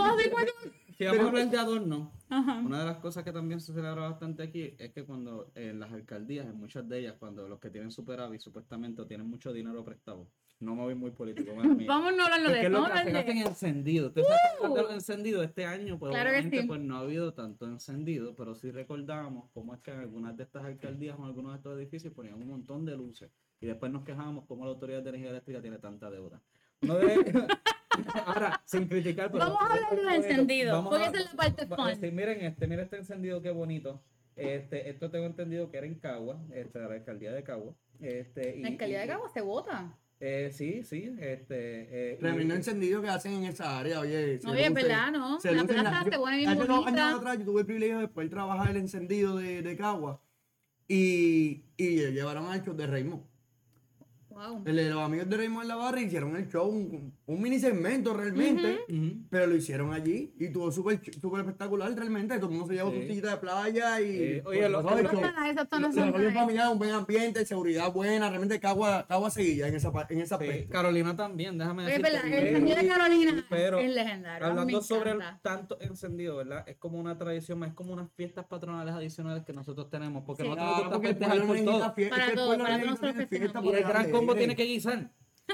[0.98, 2.60] Si vamos a hablar de adorno, Ajá.
[2.60, 5.92] una de las cosas que también se celebra bastante aquí es que cuando en las
[5.92, 10.28] alcaldías, en muchas de ellas, cuando los que tienen superávit supuestamente tienen mucho dinero prestado,
[10.60, 11.52] no me voy muy político.
[11.88, 12.82] Vamos no hablando Pues, de ¿qué es eso.
[12.82, 13.14] Vamos que hacen?
[13.36, 13.42] de.
[13.44, 14.08] encendido.
[14.08, 14.28] Ustedes
[14.60, 16.68] saben de los encendidos este año, pues Claro sí.
[16.68, 20.44] pues no ha habido tanto encendido, pero sí recordamos cómo es que en algunas de
[20.44, 23.92] estas alcaldías o en algunos de estos edificios ponían un montón de luces y después
[23.92, 26.42] nos quejábamos cómo la Autoridad de Energía Eléctrica tiene tanta deuda.
[26.82, 27.24] No debe-
[28.26, 31.38] Ahora, sin criticar, pero Vamos a hablar de encendidos, vamos porque a- esa es la
[31.38, 31.90] parte va- fun.
[31.90, 34.02] este, miren este, miren este encendido qué bonito.
[34.36, 37.76] Este, esto tengo entendido que era en Cagua, este, la alcaldía de Cagua.
[38.00, 39.98] Este, y- La alcaldía y- de Cabo se vota.
[40.22, 42.12] Eh, sí, sí, este.
[42.12, 44.40] eh, y- Tremendo encendido que hacen en esa área, oye.
[44.40, 45.40] se Oye, es verdad, ¿no?
[45.40, 47.08] se La plaza se yo- pone bien hace dos bonita.
[47.08, 50.22] años atrás yo tuve el privilegio de poder trabajar el encendido de, de Cagua
[50.88, 53.24] y, y llevaron al show de Raymond.
[54.40, 54.64] Wow.
[54.66, 57.60] El de los amigos de Raymond en la barra hicieron el show, un, un mini
[57.60, 59.26] segmento realmente, Ujú.
[59.30, 62.36] pero lo hicieron allí y tuvo súper súper espectacular realmente.
[62.38, 63.02] Todo el mundo se llevó Sí.
[63.02, 64.06] su sillita de playa y.
[64.06, 66.40] Eh, oye, pues, lo- pasó el lo- Lo- lo reunión nice.
[66.40, 70.68] familiar, un buen ambiente, seguridad buena, realmente Cagua, Cagua seguía en esa, en ese Sí.
[70.70, 74.48] Carolina también, déjame verdad, el de Carolina pero, es legendario.
[74.48, 76.64] Hablando sobre el tanto encendido, ¿verdad?
[76.66, 80.50] Es como una tradición, es como unas fiestas patronales adicionales que nosotros tenemos, porque Sí.
[80.50, 81.94] nosotros gusta porque el pueblo por todo.
[81.94, 83.60] fiesta, Para es que el todo, pueblo para nosotros fiesta
[84.32, 85.12] el combo tiene que guisar.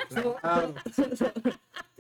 [0.09, 0.35] Claro.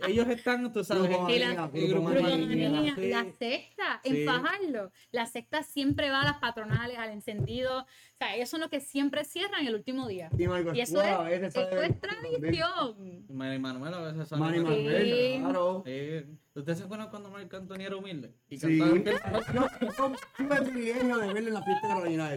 [0.07, 3.09] Ellos están, tú sabes, Grupo Y la, y Grupo Manía, Sí.
[3.09, 4.09] la secta, Sí.
[4.21, 7.79] en Fajardo, la secta siempre va a las patronales, al encendido.
[7.83, 7.85] O
[8.17, 10.29] sea, ellos son los que siempre cierran el último día.
[10.37, 13.25] Y Marco Y eso a es, eso sale- es tradición.
[13.29, 14.41] Mari Manuel a veces sale.
[14.61, 15.39] Con- Manuel, Sí.
[15.39, 15.83] claro.
[15.85, 18.35] Eh, ¿Ustedes se acuerdan cuando Marc Anthony era humilde?
[18.49, 18.65] Y Sí.
[18.81, 19.03] el
[20.63, 22.29] privilegio de verlo en la fiesta de Carolina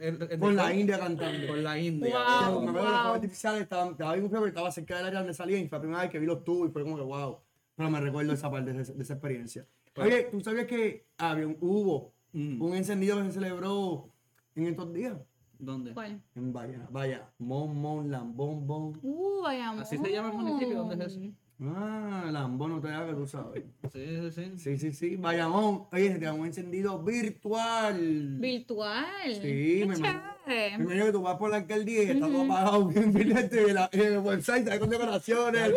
[0.00, 1.46] el- el- con la India cantando.
[1.46, 2.14] Con la India.
[2.50, 2.62] Wow.
[2.62, 3.00] me acuerdo los wow.
[3.02, 5.78] fuegos artificiales estaban, estaba bien feo, pero estaba cerca del área donde salía y fue
[5.78, 7.38] la primera vez que vi los tubos y fue como que wow.
[7.76, 9.66] Pero me recuerdo esa parte de, esa- de esa experiencia.
[9.96, 12.60] Oye, ¿tú sabías que había un, hubo Mm.
[12.62, 14.08] un encendido que se celebró
[14.56, 15.16] en estos días?
[15.58, 15.92] ¿Dónde?
[15.94, 16.20] ¿Cuál?
[16.34, 18.98] En Vaya, vaya, Mon, Mon, Lambón, Bon.
[19.02, 21.20] Uh, vaya Así se llama el municipio, ¿dónde es eso?
[21.60, 23.64] Ah, Lambón, no te hagas que tú sabes.
[23.92, 24.58] Sí, sí, sí.
[24.58, 25.16] Sí, sí, sí.
[25.16, 25.86] Bayamón.
[25.92, 28.38] Oye, se te da un encendido virtual.
[28.40, 29.34] Virtual.
[29.40, 30.34] Sí, me imagino.
[30.46, 34.00] Me imagino que tú vas por la alcaldía y está todo apagado, bien brillante, en
[34.00, 35.72] el website, está con decoraciones.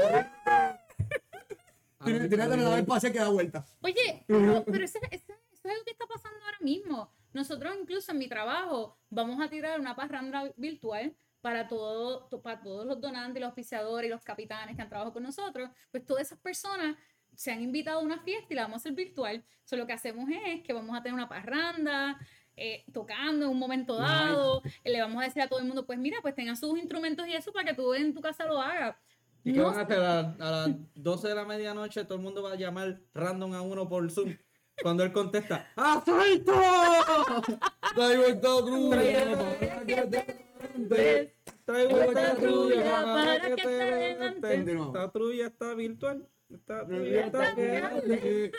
[2.04, 3.66] Tiene tiene que dar el pase que da vuelta.
[3.82, 5.24] Oye, pero, eso, es
[5.64, 7.12] algo que está pasando ahora mismo.
[7.34, 12.62] Nosotros incluso en mi trabajo vamos a tirar una parranda virtual para, todo, to- para
[12.62, 15.70] todos los donantes, los auspiciadores y los capitanes que han trabajado con nosotros.
[15.92, 16.96] Pues todas esas personas
[17.36, 19.44] se han invitado a una fiesta y la vamos a hacer virtual.
[19.64, 22.18] So, lo que hacemos es que vamos a tener una parranda.
[22.60, 25.86] eh, tocando en un momento dado, eh, le vamos a decir a todo el mundo,
[25.86, 28.60] pues mira, pues tengan sus instrumentos y eso para que tú en tu casa lo
[28.60, 28.96] hagas.
[29.44, 30.00] ¿Y qué No van a hacer?
[30.00, 33.62] A, a las 12 de la medianoche todo el mundo va a llamar random a
[33.62, 34.36] uno por Zoom.
[34.82, 36.54] Cuando él contesta, ¡Asalto!
[40.86, 44.68] Traigo esta Traigo esta patrulla para que te levantes.
[44.68, 46.30] Esta patrulla está virtual.
[46.50, 48.52] Está Te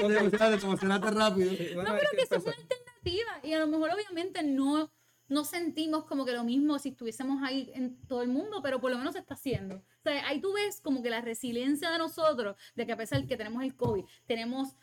[0.00, 1.50] emocionaste, te emocionaste rápido.
[1.76, 3.40] No, pero que eso es una alternativa.
[3.44, 4.90] Y a lo mejor, obviamente, no,
[5.28, 8.90] no sentimos como que lo mismo si estuviésemos ahí en todo el mundo, pero por
[8.90, 9.76] lo menos se está haciendo.
[9.76, 13.20] O sea, ahí tú ves como que la resiliencia de nosotros, de que a pesar
[13.20, 14.76] de que tenemos el COVID, tenemos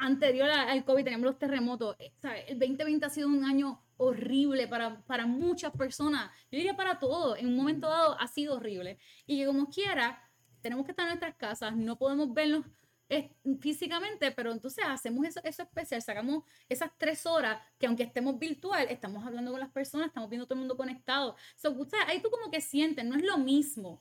[0.00, 1.96] anterior al COVID teníamos los terremotos.
[1.98, 2.44] eh, ¿sabes?
[2.48, 6.30] El 2020 ha sido un año horrible para, para muchas personas.
[6.50, 7.38] Yo diría para todos.
[7.38, 8.98] En un momento dado ha sido horrible.
[9.26, 10.22] Y que como quiera,
[10.62, 12.64] tenemos que estar en nuestras casas, no podemos vernos
[13.08, 18.38] eh, físicamente, pero entonces hacemos eso, eso especial, sacamos esas tres horas que aunque estemos
[18.38, 21.34] virtual, estamos hablando con las personas, estamos viendo todo el mundo conectado.
[21.56, 24.00] So, o sea, ahí tú como que sientes, no es lo mismo,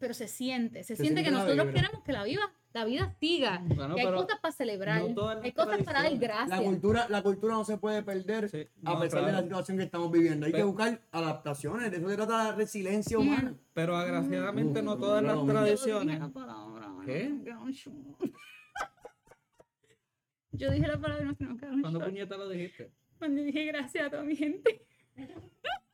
[0.00, 1.80] pero se siente, se, Se siente que siente nosotros vibra.
[1.82, 2.40] queremos que la vida,
[2.72, 6.20] la vida siga, Bueno, que hay cosas para celebrar, no hay cosas para dar tradiciones.
[6.20, 6.48] gracias.
[6.58, 9.76] La cultura, la cultura no se puede perder Sí, a no, pesar de la situación
[9.78, 10.46] que estamos viviendo.
[10.46, 13.28] Hay que buscar adaptaciones, de eso se trata la resiliencia Bien.
[13.28, 13.54] humana.
[13.74, 16.18] Pero agraciadamente no todas las No, Yo dije tradiciones.
[16.20, 17.30] la palabra, ¿Qué?
[20.52, 22.90] Yo dije la palabra y no se me ¿Cuándo puñeta lo dijiste?
[23.18, 24.82] Cuando dije gracias a toda mi gente.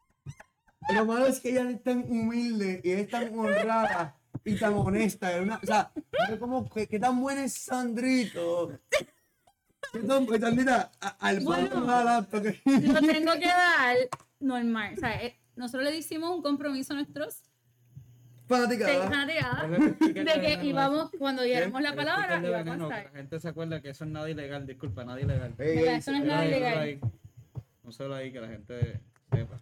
[0.95, 5.33] Lo malo es que ella es tan humilde y es tan honrada y tan honesta.
[5.37, 5.91] es una- o sea,
[6.31, 8.79] es como que, que tan buena es Sandrito.
[9.93, 11.69] Que tan, pues, Sandrita, a- al Bueno.
[11.69, 13.97] paso más adelante, que- Lo tengo que dar
[14.41, 14.95] normal.
[14.97, 17.43] O sea, eh, nosotros le hicimos un compromiso a nuestros
[18.47, 19.65] Fanaticada.
[20.01, 23.13] el de que íbamos, cuando diéramos la palabra, íbamos a que la estar.
[23.17, 25.53] gente se acuerda que eso es nada ilegal, disculpa, nada ilegal.
[25.59, 26.79] Ey, Mira, ey, eso no es nada ilegal.
[26.79, 27.01] ahí.
[27.83, 29.01] No solo ahí, que la gente
[29.33, 29.59] sepa.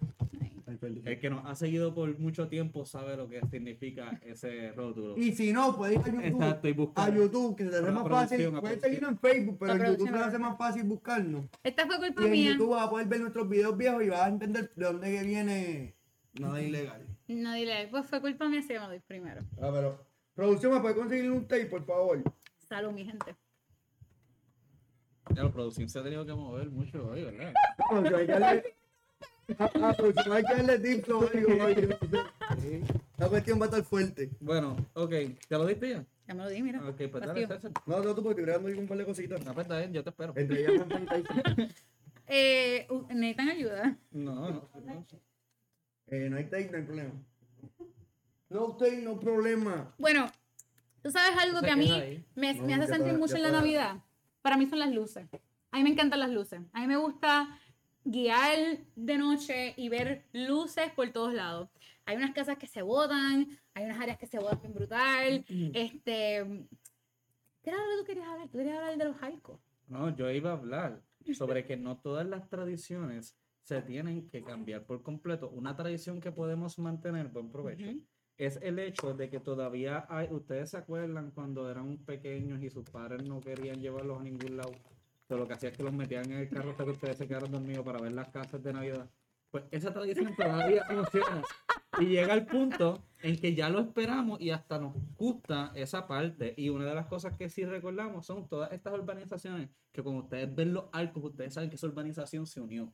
[0.66, 5.16] El que nos ha seguido por mucho tiempo sabe lo que significa ese rótulo.
[5.16, 6.24] Y si no, puedes ir a YouTube.
[6.42, 7.10] Exacto, y A.
[7.14, 8.52] YouTube, que se te hace más fácil.
[8.60, 11.44] Puedes seguirnos en Facebook, pero A en YouTube se te hace más fácil buscarnos.
[11.62, 12.52] Esta fue culpa Y en mía.
[12.52, 15.22] YouTube vas a poder ver nuestros videos viejos y vas a entender de dónde que
[15.24, 15.94] viene
[16.40, 17.06] nada ilegal.
[17.28, 19.42] No dile, pues fue culpa mía, se me lo doy primero.
[19.60, 19.98] Ah, pero.
[20.34, 22.22] Producción, ¿me puede conseguir un tape, por favor?
[22.68, 23.36] Salud, mi gente.
[25.34, 27.52] Ya la producción se ha tenido que mover mucho hoy, ¿verdad?
[29.46, 30.72] Producción, hay que darle.
[31.60, 32.82] Hay que.
[33.18, 34.30] La cuestión va a estar fuerte.
[34.40, 36.04] Bueno, ok, ¿te lo diste ya?
[36.26, 36.80] Ya me lo di, mira.
[36.88, 37.46] Ok, pues dale.
[37.46, 37.70] César.
[37.86, 39.44] No, no, tú porque estoy creando ahí un par de cositas.
[39.44, 40.32] No, pues está bien, yo te espero.
[40.36, 40.86] Entre ellas.
[42.26, 43.98] Eh, ¿Necesitan ayuda?
[44.10, 45.06] No, no, no.
[46.06, 47.10] Eh, no hay tape, no hay problema.
[48.48, 49.94] No tape, no problema.
[49.98, 50.30] Bueno,
[51.02, 51.90] tú sabes algo que a mí
[52.34, 53.60] me, No, me hace ya sentir mucho ya en la.
[53.60, 53.96] Navidad.
[54.40, 55.26] Para mí son las luces.
[55.70, 56.60] A mí me encantan las luces.
[56.72, 57.58] A mí me gusta
[58.04, 61.68] guiar de noche y ver luces por todos lados.
[62.06, 65.44] Hay unas casas que se botan, hay unas áreas que se botan bien brutal.
[65.74, 66.66] Este,
[67.62, 68.48] ¿Qué era lo que tú querías hablar?
[68.48, 69.58] Tú querías hablar de los halcos.
[69.88, 71.02] No, yo iba a hablar
[71.32, 75.48] sobre que no todas las tradiciones se tienen que cambiar por completo.
[75.48, 77.90] Una tradición que podemos mantener, buen provecho,
[78.36, 82.84] es el hecho de que todavía hay, ustedes se acuerdan cuando eran pequeños y sus
[82.90, 84.72] padres no querían llevarlos a ningún lado,
[85.34, 87.26] pero lo que hacía es que los metían en el carro hasta que ustedes se
[87.26, 89.10] quedaron dormidos para ver las casas de Navidad.
[89.50, 91.42] Pues esa tradición todavía funciona.
[91.98, 96.54] Y llega el punto en que ya lo esperamos y hasta nos gusta esa parte.
[96.56, 100.54] Y una de las cosas que sí recordamos son todas estas urbanizaciones que cuando ustedes
[100.54, 102.92] ven los arcos, ustedes saben que esa urbanización se unió.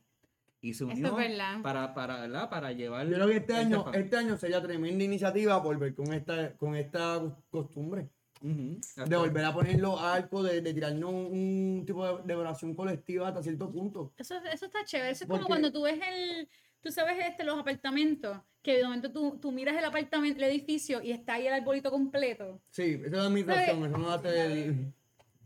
[0.62, 2.49] Y se unió es para, para, ¿verdad?
[2.49, 3.07] para llevar...
[3.07, 7.20] Yo creo que este año, este año sería tremenda iniciativa volver con esta, con esta
[7.51, 8.09] costumbre.
[8.41, 12.74] De volver a poner los arcos, de, de tirarnos un, un tipo de, de oración
[12.74, 14.12] colectiva hasta cierto punto.
[14.16, 15.11] Eso, eso está chévere.
[15.11, 16.49] Eso es como cuando tú ves el,
[16.80, 21.03] tú sabes este, los apartamentos, que de momento tú, tú miras el apartamento, el edificio
[21.03, 22.61] y está ahí el arbolito completo.
[22.70, 24.95] Sí, esa es mi razón, eso no hace el...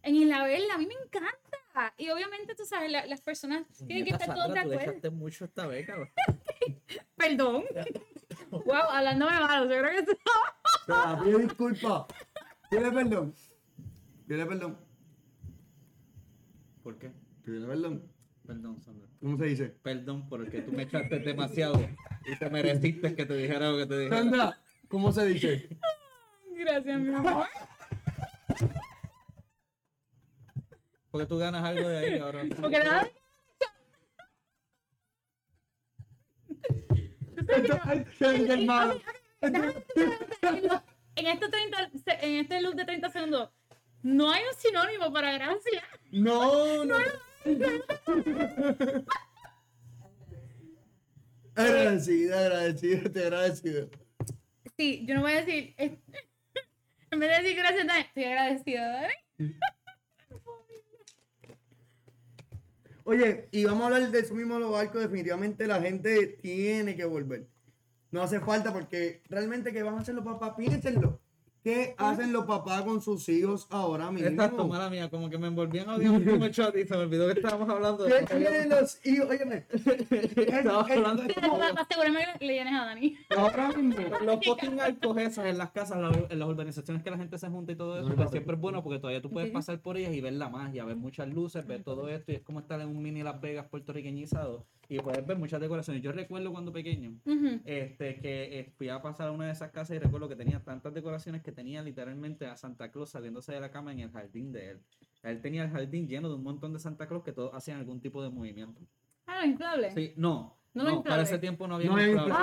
[0.03, 1.95] En Isabela, a mí me encanta.
[1.97, 5.11] Y obviamente, tú sabes, la- las personas tienen que estar todas de tú acuerdo.
[5.13, 5.97] mucho esta beca.
[7.17, 7.65] Perdón.
[8.51, 10.19] wow, hablándome malo, yo creo que tú-
[10.83, 12.05] O sea, pide disculpas.
[12.75, 13.35] Pide perdón.
[14.27, 14.77] Pide perdón.
[16.83, 17.13] ¿Por qué?
[17.45, 18.11] Pide perdón.
[18.45, 19.09] Perdón, Sandra.
[19.21, 19.67] ¿Cómo se dice?
[19.69, 21.81] Perdón porque tú me echaste demasiado
[22.27, 24.19] y te mereciste que te dijera lo que te dijera.
[24.19, 25.69] Sandra, ¿cómo se dice?
[26.57, 27.47] Gracias, mi amor.
[31.13, 32.43] Porque tú ganas algo de ahí ahora.
[32.61, 33.09] Porque nada.
[38.51, 38.95] hermano.
[41.17, 43.51] En este, 30, se- en este loop de 30 segundos,
[44.03, 45.83] no hay un sinónimo para gracia.
[46.11, 46.97] No, no.
[51.57, 53.89] Agradecido, agradecido, te agradecido.
[54.77, 55.75] Sí, yo no voy a decir.
[55.79, 55.99] eh,
[57.11, 59.55] En vez de decir gracias, estoy agradecida, Dani.
[63.05, 65.03] Oye, y vamos a hablar de eso mismo, los barcos.
[65.03, 67.47] Definitivamente la gente tiene que volver.
[68.15, 71.19] No hace falta porque realmente que van a hacerlo, papá, piénsenlo.
[71.65, 74.29] ¿Qué hacen los papás con sus hijos ahora mismo?
[74.29, 77.27] Exacto, mala mía, como que me envolví en audio último chat y se me olvidó
[77.27, 79.29] que estábamos hablando ¿Qué de tienen los hijos?
[79.29, 79.67] Óyeme.
[79.69, 83.17] Estamos hablando de asegurarme que le llenes a Dani.
[83.37, 83.97] Ahora mismo.
[84.25, 85.99] los fucking alcogesas en las casas,
[86.31, 88.61] en las urbanizaciones que la gente se junta y todo eso, No, pues siempre es
[88.61, 91.67] bueno porque todavía tú puedes pasar por ellas y ver la magia, ver muchas luces,
[91.67, 95.25] ver todo esto y es como estar en un mini Las Vegas puertorriqueñizado y puedes
[95.27, 96.03] ver muchas decoraciones.
[96.03, 97.61] Yo recuerdo cuando pequeño, Ujú.
[97.65, 100.61] este, que eh, fui a pasar a una de esas casas y recuerdo que tenía
[100.63, 104.53] tantas decoraciones que tenía literalmente a Santa Claus saliéndose de la cama en el jardín
[104.53, 104.81] de él.
[105.23, 108.01] Él tenía el jardín lleno de un montón de Santa Claus que todos hacían algún
[108.01, 108.83] tipo de movimiento.
[109.27, 109.95] Ah, los inflables.
[109.95, 112.37] Sí, no, No no, para ese tiempo no había No inflables.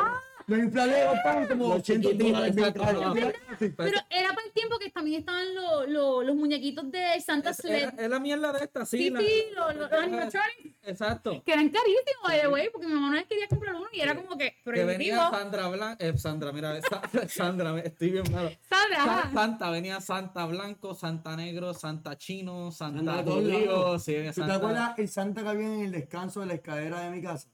[0.47, 3.73] Los inflables están como Los 800 chiquititos, dólares.
[3.77, 7.58] Pero era para el tiempo que también estaban los, los, los muñequitos de Santa Es,
[7.58, 7.89] Sled.
[7.89, 8.97] es- es la mierda de esta, sí.
[8.97, 11.43] Sí, la- sí, los, los animatronics, Exacto.
[11.43, 13.99] que eran carísimos, by the way, porque mi mamá una vez quería comprar uno y
[14.02, 15.30] era como que Que venía.
[15.30, 18.49] Sandra Blanca, eh, Sandra, mira, Sa- Sandra, estoy bien malo.
[18.70, 18.97] ¿Sabes?
[18.97, 19.32] Sa- Ajá.
[19.34, 24.04] Santa, venía Santa Blanco, Santa Negro, Santa Chino, Santa lados.
[24.04, 26.99] sí, ¿Tú te Santa- acuerdas el Santa que había en el descanso de la escalera
[27.02, 27.49] de mi casa?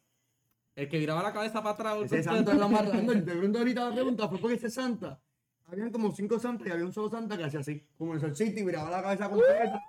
[0.75, 1.97] El que viraba la cabeza para atrás.
[2.05, 3.25] Ese Santa era más random.
[3.25, 5.19] De pronto ahorita la pregunta fue porque ese Santa.
[5.67, 8.59] Habían como cinco Santas y había un solo Santa que hacía así, como el solcito
[8.59, 9.83] y viraba la cabeza completa.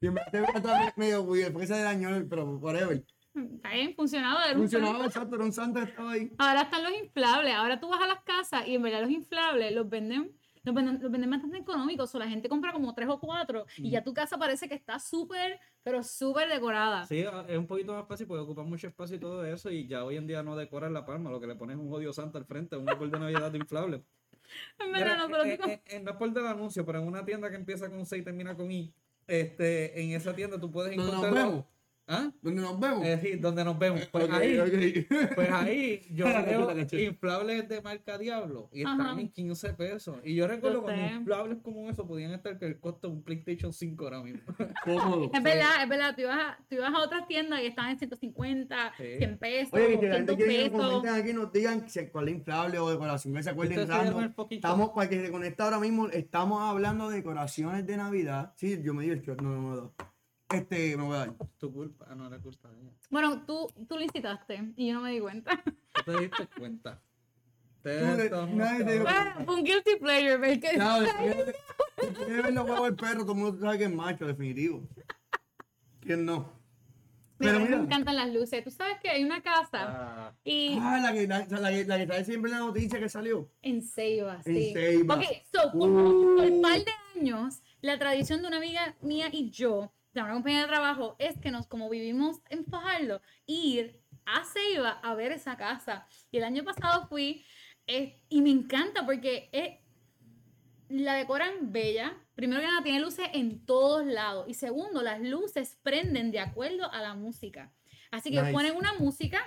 [0.00, 3.04] Y en vez de ver medio weird, porque el año, pero whatever.
[3.34, 4.44] Está bien, funcionaba.
[4.44, 6.32] era un Funcionaba exacto, era un Santa que estaba ahí.
[6.38, 7.54] Ahora están los inflables.
[7.54, 10.32] Ahora tú vas a las casas y en verdad los inflables los venden,
[10.62, 12.14] los venden, los venden bastante económicos.
[12.14, 15.00] O la gente compra como tres o cuatro y ya tu casa parece que está
[15.00, 17.06] súper, pero súper decorada.
[17.06, 19.70] Sí, es un poquito más fácil porque ocupa mucho espacio y todo eso.
[19.70, 21.92] Y ya hoy en día no decoran la palma, lo que le pones es un
[21.92, 24.04] odio santa al frente, un árbol de navidad inflable.
[24.78, 27.06] En Mira, verdad, nosotros eh, digo- eh, eh, no es por del anuncio, pero en
[27.06, 28.92] una tienda que empieza con C y termina con I,
[29.26, 31.64] este, en esa tienda tú puedes ¿Dónde nos encontrar.
[32.06, 32.30] ¿Ah?
[32.42, 33.02] ¿Dónde nos vemos?
[33.06, 34.02] Eh, sí, donde nos vemos.
[34.12, 34.58] Pues Ok, ahí,
[35.34, 39.20] pues ahí yo veo inflables de marca Diablo y están Ajá.
[39.20, 40.18] en 15 pesos.
[40.22, 43.22] Y yo recuerdo Yo cuando inflables como eso podían estar que el costo de un
[43.22, 44.40] PlayStation 5 ahora mismo.
[44.84, 45.30] Cómodo.
[45.32, 46.14] Es verdad, es verdad.
[46.14, 49.04] Tú ibas, a, tú ibas a otras tiendas y estaban en 150, Sí.
[49.18, 52.28] 100 pesos, Oye, que la 100 gente quiere que nos aquí, nos digan si- cuál
[52.28, 54.34] es inflable o decoración que se acuerden random.
[54.50, 58.52] Estamos, para que se conecte ahora mismo, estamos hablando de decoraciones de Navidad.
[58.56, 59.94] Sí, yo me di el shot, no, no me lo
[60.54, 61.34] Este, me voy a dar.
[61.58, 62.90] Tu culpa, ah, no era culpa de ella.
[63.10, 65.62] Bueno, tú, tú lo incitaste y yo no me di cuenta.
[65.64, 67.00] ¿Tú te diste cuenta?
[67.82, 69.06] Son nadie te dio-
[69.44, 70.58] fue un guilty pleasure, ¿ves?
[70.58, 70.78] Que-
[72.00, 74.88] después de ver los huevos del perro, todo el mundo sabe que es macho, definitivo.
[76.00, 76.52] ¿Quién no?
[77.38, 77.82] Mira, Pero a mí me mira.
[77.84, 78.62] encantan las luces.
[78.64, 79.80] Tú sabes que hay una casa
[80.28, 82.98] Ah, y Ah, la que, la, la que, la que trae siempre en la noticia
[82.98, 83.50] que salió.
[83.60, 84.72] en Ceiba, En sí.
[84.72, 85.16] Ceiba.
[85.16, 86.36] Ok, so, por, Uh.
[86.36, 90.32] por un par de años, la tradición de una amiga mía y yo, de una
[90.34, 95.32] compañía de trabajo, es que nos, como vivimos en Fajardo, ir a Ceiba a ver
[95.32, 96.06] esa casa.
[96.30, 97.44] Y el año pasado fui
[97.86, 99.80] eh, y me encanta porque es,
[100.88, 102.16] la decoran bella.
[102.34, 104.46] Primero que nada, tiene luces en todos lados.
[104.48, 107.72] Y segundo, las luces prenden de acuerdo a la música.
[108.10, 108.52] Así que Nice.
[108.52, 109.42] ponen una música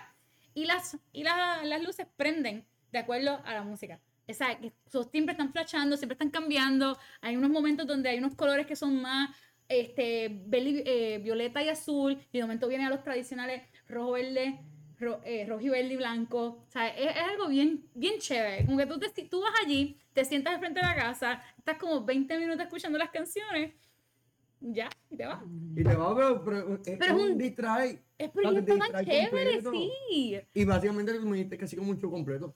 [0.53, 4.01] y las, y la- las luces prenden de acuerdo a la música.
[4.29, 4.73] O sea, que
[5.11, 6.99] siempre están flashando, siempre están cambiando.
[7.21, 9.29] Hay unos momentos donde hay unos colores que son más
[9.69, 12.17] este, eh, violeta y azul.
[12.31, 14.59] Y de momento vienen a los tradicionales rojo, verde,
[14.99, 16.63] ro- eh, rojo y verde y blanco.
[16.67, 18.65] O sea, es, es algo bien, bien chévere.
[18.65, 21.77] Como que tú, te, tú vas allí, te sientas al frente de la casa, estás
[21.77, 23.73] como 20 minutos escuchando las canciones,
[24.59, 25.43] ya, y te vas.
[25.75, 28.01] Y te va, pero, pero, es, Pero es un un- distrae.
[28.17, 29.71] Es está tan chévere, completo.
[29.71, 30.39] sí.
[30.55, 32.55] Y básicamente me dijiste que así como un show completo.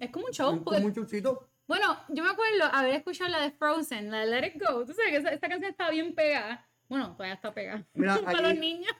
[0.00, 0.62] Es como un show.
[0.62, 1.48] Porque- Como un showcito.
[1.66, 4.84] Bueno, yo me acuerdo haber escuchado la de Frozen, la de Let It Go.
[4.84, 6.66] Tú sabes que esa, esta canción está bien pegada.
[6.88, 7.86] Bueno, todavía está pegada.
[7.94, 8.92] Mira, Para los niños.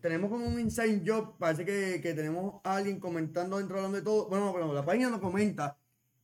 [0.00, 1.36] Tenemos como un inside job.
[1.38, 4.28] Parece que, que tenemos a alguien comentando dentro hablando de todo.
[4.28, 5.76] Bueno, pero la página no comenta.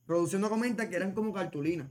[0.05, 1.87] Producción no comenta que eran como cartulinas.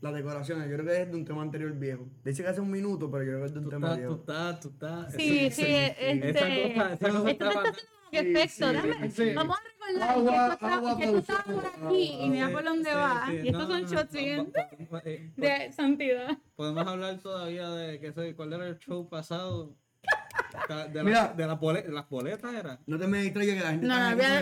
[0.00, 0.68] Las decoraciones.
[0.68, 2.06] Yo creo que es de un tema anterior viejo.
[2.24, 3.96] Dice que hace un minuto, pero yo creo que es de un tú tema estás,
[3.96, 4.14] tú viejo.
[4.20, 5.12] estás, tú estás.
[5.14, 6.30] Sí, sí, este.
[6.30, 8.70] Esa cosa, esa cosa estaba- está haciendo como que Sí, efecto.
[8.70, 9.34] sí, Déjame- sí.
[9.34, 9.62] Vamos a
[9.92, 12.90] recordar Agua, que esto está, agua, que esto está por aquí y mira por dónde
[12.90, 13.26] sí, va.
[13.26, 16.38] sí, y estos no, son no, shots no, siguientes no, eh, de santidad.
[16.56, 19.76] Podemos hablar todavía de que soy, cuál era el show pasado.
[20.68, 21.34] De, la- Mira.
[21.36, 22.80] de las boletas, las boletas era.
[22.86, 24.40] No te me distraigas que la gente No, no, voy a-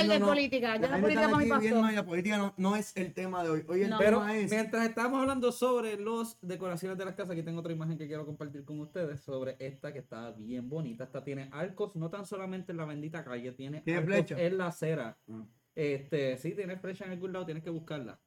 [0.00, 1.92] el de política, ya la política para aquí pasó.
[1.92, 3.64] la política no, no es el tema de hoy.
[3.68, 3.98] Hoy el No.
[3.98, 4.50] Pero es.
[4.50, 8.26] mientras estamos hablando sobre las decoraciones de las casas, aquí tengo otra imagen que quiero
[8.26, 11.04] compartir con ustedes sobre esta que está bien bonita.
[11.04, 14.40] Esta tiene arcos, no tan solamente en la bendita calle, tiene, ¿Tiene arcos flecha?
[14.40, 15.18] en la acera.
[15.30, 15.44] Ah.
[15.74, 18.18] Este, sí, tiene flecha en algún lado, tienes que buscarla.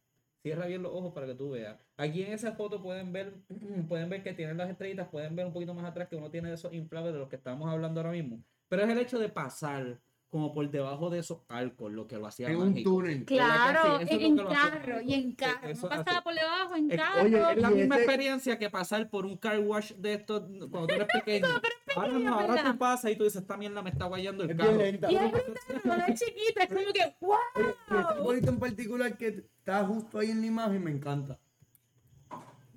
[0.43, 1.77] Cierra bien los ojos para que tú veas.
[1.97, 3.33] Aquí en esa foto pueden ver,
[3.89, 6.49] pueden ver que tienen las estrellitas, pueden ver un poquito más atrás que uno tiene
[6.49, 8.41] de esos inflables de los que estamos hablando ahora mismo.
[8.69, 12.27] Pero es el hecho de pasar como por debajo de esos arcos, lo que lo
[12.27, 12.89] hacía En un mágico.
[12.89, 13.23] túnel.
[13.25, 15.69] Claro, en carro y en carro.
[15.69, 17.21] eso No hace- pasaba por debajo en Es- carro.
[17.23, 20.87] oye, Es la misma ese- experiencia que pasar por un car wash de estos cuando
[20.87, 21.47] tú eres pequeño.
[21.95, 24.57] Ahora no, ahora tú pasas y tú dices, esta mierda me está guayando el Es
[24.57, 24.81] carro.
[24.85, 27.35] y es brutal, cuando es chiquita, es como que, ¡wow!
[27.55, 31.39] Y ese bonito en particular que está justo ahí en la imagen me encanta.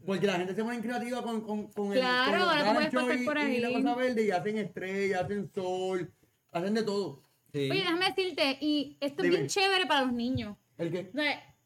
[0.06, 3.18] Porque la gente se pone creativa con, con, con Claro, con los ahora puedes pasar
[3.20, 3.74] y, por y la ahí.
[3.74, 6.10] cosa verde y hacen estrellas, hacen sol,
[6.52, 7.22] hacen de todo.
[7.52, 7.68] Sí.
[7.70, 10.56] Oye, déjame decirte, y esto es bien chévere para los niños.
[10.78, 11.10] ¿El qué?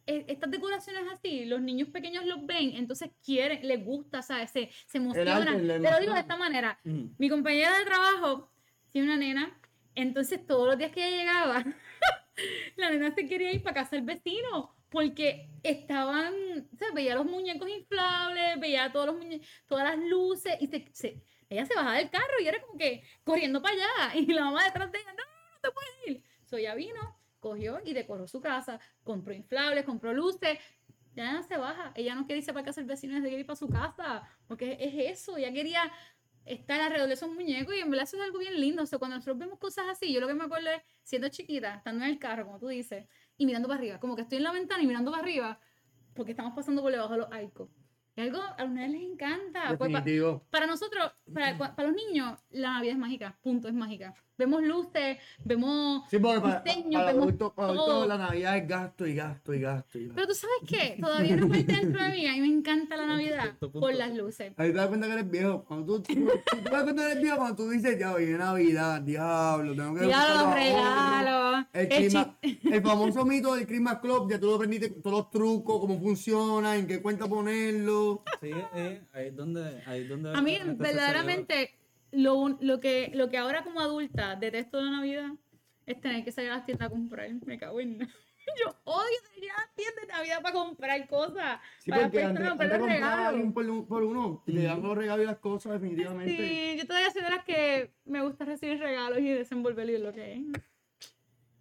[0.06, 4.50] E- estas decoraciones así, los niños pequeños los ven, entonces quieren, les gusta, ¿sabes?
[4.50, 5.44] Se, se emocionan.
[5.82, 6.78] Te lo digo de esta manera.
[6.84, 7.04] Mm.
[7.18, 8.50] Mi compañera de trabajo
[8.90, 9.60] tiene una nena,
[9.94, 11.64] entonces todos los días que ella llegaba,
[12.76, 16.32] la nena se quería ir para casa del vecino, porque estaban,
[16.78, 21.22] sea, veía los muñecos inflables, veía todos los muñe- todas las luces, y se, se-
[21.48, 24.64] ella se bajaba del carro y era como que corriendo para allá, y la mamá
[24.64, 25.22] detrás de ella, no,
[25.54, 26.22] no te puedes ir.
[26.44, 30.58] So ella vino, cogió y decoró su casa, compró inflables, compró luces,
[31.14, 33.46] ya no se baja, ella no quiere irse para casa del vecino, ella quiere ir
[33.46, 35.92] para su casa, porque es eso, ella quería
[36.44, 38.82] estar alrededor de esos muñecos y en verdad eso es algo bien lindo.
[38.82, 41.76] O sea, cuando nosotros vemos cosas así, yo lo que me acuerdo es siendo chiquita,
[41.76, 44.44] estando en el carro, como tú dices, y mirando para arriba, como que estoy en
[44.44, 45.60] la ventana y mirando para arriba,
[46.14, 47.68] porque estamos pasando por debajo de los arcos.
[48.16, 49.62] Y algo a los niños les encanta.
[49.76, 50.46] Pues, pa- Definitivo.
[50.50, 54.14] para nosotros, para, para los niños, la Navidad es mágica, punto, es mágica.
[54.36, 58.06] Vemos luces, vemos Sí, porque para, diseños, para vemos adultos, para todo.
[58.06, 60.14] la Navidad es gasto y gasto y gasto y gasto.
[60.16, 63.06] Pero tú sabes qué, todavía no parte dentro de mí, a mí me encanta la
[63.06, 64.52] Navidad por las luces.
[64.56, 65.64] Ahí te das cuenta que eres viejo.
[65.64, 66.14] Cuando tú, tú,
[66.50, 69.94] tú te das cuenta que eres viejo cuando tú dices, ya, viene Navidad, diablo, tengo
[69.94, 70.54] que buscar los ahorros".
[70.54, 71.66] regalos.
[71.72, 75.30] El, el clima- el famoso mito del Christmas Club, ya tú lo aprendiste, todos los
[75.30, 78.24] trucos, cómo funciona, en qué cuenta ponerlo.
[78.40, 81.76] Sí, eh, ahí es donde, ahí es donde A mí, verdaderamente,
[82.14, 85.30] lo, lo, que, lo que ahora como adulta detesto de la Navidad
[85.86, 87.28] es tener que salir a las tiendas a comprar.
[87.44, 88.12] Me cago en nada.
[88.62, 91.60] Yo odio salir a las tiendas de Navidad para comprar cosas.
[91.78, 93.52] Sí, para porque antes, comprar regalos.
[93.54, 96.36] por, un- por uno le dan los regalos y las cosas, definitivamente.
[96.36, 100.12] Sí, yo todavía soy de las que me gusta recibir regalos y desenvolverlos en lo
[100.12, 100.40] que es.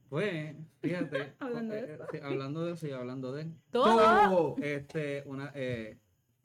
[0.10, 3.98] Pues, fíjate, Hablando de eh, sí, hablando de eso y hablando de Todo.
[3.98, 4.56] Todo.
[4.62, 5.98] este, una, eh,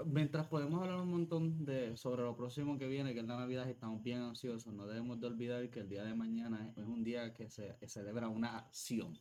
[0.05, 3.69] mientras podemos hablar un montón de sobre lo próximo que viene, que es la Navidad,
[3.69, 7.35] estamos bien ansiosos, no debemos de olvidar que el día de mañana es un día
[7.35, 9.19] que se celebra una acción.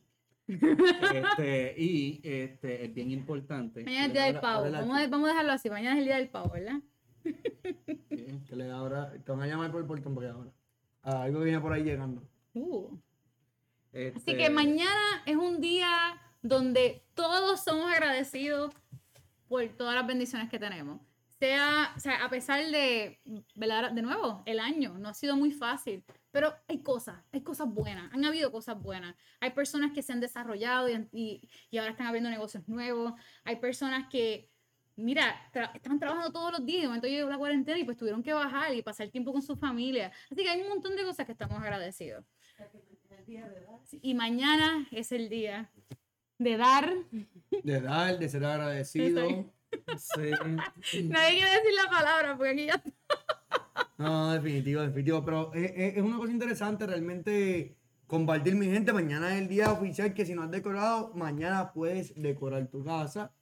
[0.48, 3.84] Este, y este, es bien importante.
[3.84, 4.66] Mañana es el día del pavo.
[4.66, 5.70] ahora Vamos a, vamos a dejarlo así.
[5.70, 6.82] Mañana es el día del pavo, ¿verdad?
[8.10, 10.52] Sí, que le ahora, te van a llamar por el portón porque ahora.
[11.04, 12.24] Ah, algo viene por ahí llegando.
[12.54, 12.98] Uh.
[13.92, 15.90] Así Este, que mañana es un día
[16.42, 18.74] donde todos somos agradecidos
[19.48, 21.02] por todas las bendiciones que tenemos.
[21.40, 23.20] Sea, o sea, a pesar de,
[23.54, 23.92] ¿verdad?
[23.92, 28.12] de nuevo, el año no ha sido muy fácil, pero hay cosas, hay cosas buenas,
[28.12, 29.16] han habido cosas buenas.
[29.40, 33.14] Hay personas que se han desarrollado y, y- y ahora están abriendo negocios nuevos.
[33.44, 34.50] Hay personas que,
[34.96, 36.82] mira, tra- están trabajando todos los días.
[36.82, 39.56] De momento llegó la cuarentena y pues tuvieron que bajar y pasar tiempo con su
[39.56, 40.12] familia.
[40.32, 42.26] Así que hay un montón de cosas que estamos agradecidos.
[43.86, 45.72] Sí, Y mañana es el día
[46.40, 46.94] de dar.
[47.64, 49.22] De dar, de ser agradecido.
[49.98, 52.82] Sí, Nadie quiere decir la palabra porque aquí ya.
[53.98, 55.24] No, definitivo, definitivo.
[55.26, 57.76] Pero es- es una cosa interesante realmente
[58.06, 58.94] compartir mi gente.
[58.94, 63.34] Mañana es el día oficial que si no has decorado, mañana puedes decorar tu casa.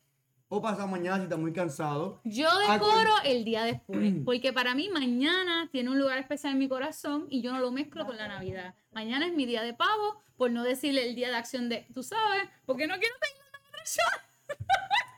[0.56, 2.22] O pasado mañana si estás muy cansado.
[2.24, 4.14] Yo decoro el día después.
[4.24, 7.74] Porque para mí mañana tiene un lugar especial en mi corazón y yo no lo
[7.74, 8.74] mezclo con la Navidad.
[8.94, 12.04] Mañana es mi día de pavo, por no decirle el día de acción de, tú
[12.04, 13.14] sabes, porque no quiero.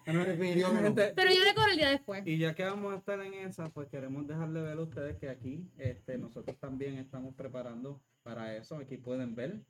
[0.08, 1.02] No, definitivamente.
[1.02, 2.26] Gente, Pero yo decoro el día después.
[2.26, 5.30] Y ya que vamos a estar en esa, pues queremos dejarle ver a ustedes que
[5.30, 8.78] aquí este, nosotros también estamos preparando para eso.
[8.78, 9.62] Aquí pueden ver,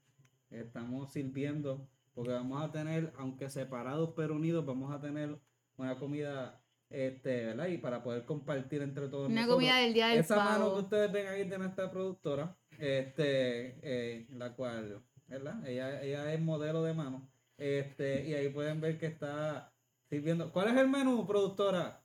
[0.49, 5.38] estamos sirviendo, porque vamos a tener, aunque separados pero unidos, vamos a tener
[5.78, 7.67] una comida, este, ¿verdad?
[7.67, 9.55] Y para poder compartir entre todos Una nosotros.
[9.55, 14.28] comida del día del Esa mano que ustedes ven ahí de nuestra productora, este, eh,
[14.32, 15.65] la cual, ¿verdad?
[15.67, 17.30] Ella, ella es modelo de mano.
[17.57, 19.71] Este, y ahí pueden ver que está
[20.09, 20.51] sirviendo.
[20.51, 22.03] ¿Cuál es el menú, productora?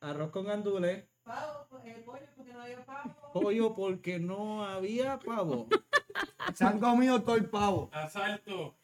[0.00, 1.04] Arroz con gandules.
[1.22, 3.32] Pavo, eh, pollo porque no había pavo.
[3.32, 5.68] Pollo porque no había pavo.
[6.54, 7.90] Se han comido todo el pavo.
[7.92, 8.76] Asalto.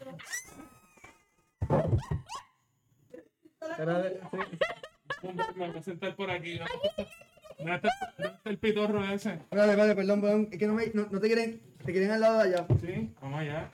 [3.78, 5.28] Era de- sí.
[5.57, 6.59] Me voy a sentar por aquí.
[7.59, 9.32] ¿Dónde está, el pitorro ese?
[9.34, 10.48] Espérate, espérate, perdón, perdón.
[10.52, 12.66] Es que no, me, no, no te quieren, te quieren al lado de allá.
[12.80, 13.72] Sí, vamos allá.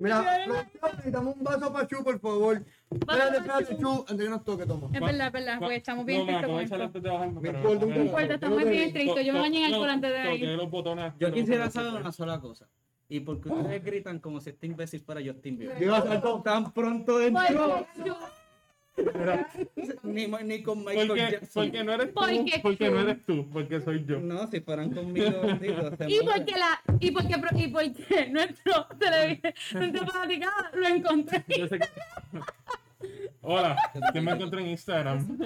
[0.00, 2.62] Mira, producción, necesitamos un vaso para Chu, por favor.
[2.90, 4.88] Espérate, espérate, Chu, antes que nos toque, toma.
[4.92, 7.86] Es verdad, es verdad, porque estamos bien No, tristes con esto.
[7.86, 9.24] No importa, estamos bien estrictos.
[9.24, 11.12] Yo me bañé en No, alcohol antes de botones.
[11.18, 11.98] Yo no, quisiera no, saber no.
[12.00, 12.68] una sola cosa.
[13.08, 15.78] ¿Y por qué ustedes gritan como si este imbécil fuera Justin Bieber?
[15.78, 16.42] Diga, Salto.
[16.42, 17.86] Tan pronto entró.
[20.02, 21.64] Ni, ni con Michael Porque, Jackson.
[21.64, 22.94] porque no eres tú, Porque porque tú.
[22.94, 24.20] no eres tú, porque soy yo.
[24.20, 28.86] No, si fueran conmigo, se Y porque la, y porque, y porque nuestro
[30.12, 31.44] fanaticada lo encontré.
[31.56, 31.88] Yo sé que-
[33.42, 33.76] Hola,
[34.12, 35.38] que me encontré en Instagram.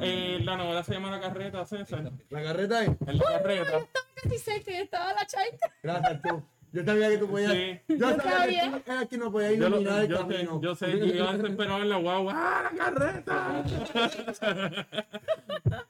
[0.00, 2.12] Eh, la novela se llama La Carreta, César.
[2.30, 2.84] La carreta.
[2.84, 3.62] En la carreta.
[3.78, 3.86] Estaba
[4.22, 5.72] casi seca y estaba la chaita.
[5.82, 6.42] Gracias, Chu.
[6.72, 7.52] Yo sabía que tú podías.
[7.52, 7.80] Sí.
[7.88, 8.62] Yo sabía sabía.
[8.72, 11.04] que tú eras quien nos podía Yo, lo- iluminar el yo sé, yo sé, yo
[11.06, 12.32] iba desesperado en la guagua.
[12.36, 13.64] ¡Ah, la carreta!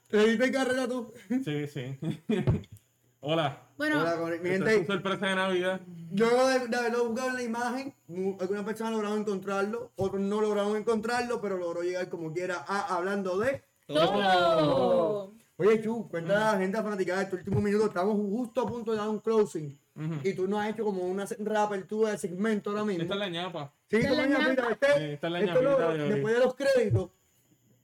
[0.09, 1.13] ¿Te diste carrera tú?
[1.45, 1.99] Sí, sí.
[3.23, 3.61] Hola.
[3.77, 4.87] Bueno, Hola, mi es gente.
[4.87, 5.81] sorpresa de Navidad.
[6.13, 7.95] Luego de, de haberlo buscado en la imagen,
[8.41, 13.39] algunas personas lograron encontrarlo, otros no lograron encontrarlo, pero logró llegar como quiera a hablando
[13.39, 13.63] de.
[13.87, 15.33] todo.
[15.61, 17.87] Oye, Chu, cuenta a la gente fanática de este último minuto.
[17.87, 19.79] Estamos justo a punto de dar un closing.
[20.25, 23.03] Y tú nos has hecho como una reapertura de segmento ahora mismo.
[23.03, 23.73] Esta es la ñapa.
[23.91, 24.71] Sí, Esta es la ñapa.
[24.73, 26.09] este- Sí, esta es la esto lo- ñapita de.
[26.15, 27.11] Después de los créditos,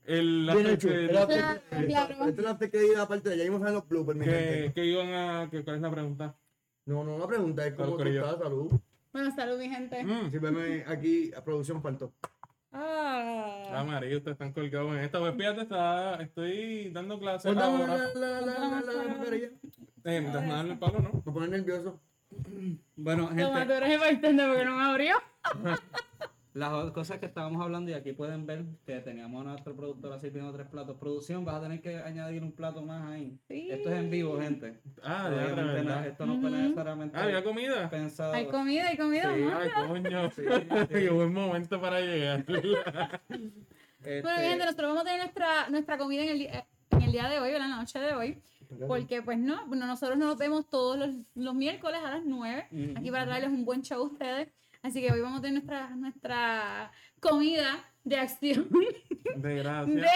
[0.06, 0.88] El, la viene el.
[1.10, 3.88] El after- Claro, Este es el after credit aparte de ya vimos a ver los
[3.88, 4.72] bloopers, gente.
[4.74, 5.50] que iban a.
[5.50, 6.34] Que, ¿Cuál es la pregunta?
[6.86, 8.70] No, no, la pregunta es cómo tú estás, salud.
[9.12, 10.02] Bueno, salud, mi gente.
[10.04, 10.30] Mm.
[10.30, 12.12] Sírveme aquí a producción faltó.
[12.72, 13.84] Ah, Ah.
[13.84, 15.18] María, ustedes están colgados en esta.
[15.18, 17.96] Pues fíjate, está, estoy dando clases Cuéntame ahora.
[17.96, 19.46] la, la, la, la, la, la mascarilla.
[20.04, 21.22] Eh, mientras me dan el palo, ¿no?
[21.24, 22.00] Me pone nervioso.
[22.98, 25.16] Bueno, Toma, tú gente, eres el bartender porque no me abrió.
[26.57, 30.28] las cosas que estábamos hablando y aquí pueden ver que teníamos a nuestro productor así
[30.30, 30.96] pidiendo tres platos.
[30.96, 33.38] Producción, vas a tener que añadir un plato más ahí.
[33.46, 33.68] Sí.
[33.70, 34.80] Esto es en vivo, gente.
[35.02, 36.07] Ah, ya, Obviamente no- verdad.
[36.07, 36.59] esto no fue Ujú.
[36.59, 37.90] necesariamente Ah, ¿había comida?
[37.90, 38.32] pensado.
[38.32, 39.34] Hay comida, hay comida.
[39.34, 39.42] Sí.
[39.52, 40.30] Ay, coño.
[40.30, 40.42] sí.
[40.88, 42.44] Qué buen momento para llegar.
[44.00, 47.02] Este, Bueno, mi gente, nosotros vamos a tener nuestra, nuestra comida en el, día, en
[47.02, 48.38] el día de hoy, o en la noche de hoy.
[48.86, 52.98] Porque, pues no, nosotros nos vemos todos los, los miércoles a las 9, Ujú.
[52.98, 54.48] aquí para traerles un buen show a ustedes.
[54.87, 58.68] Así que hoy vamos a tener nuestra, nuestra comida de acción.
[58.70, 60.11] De De gracias.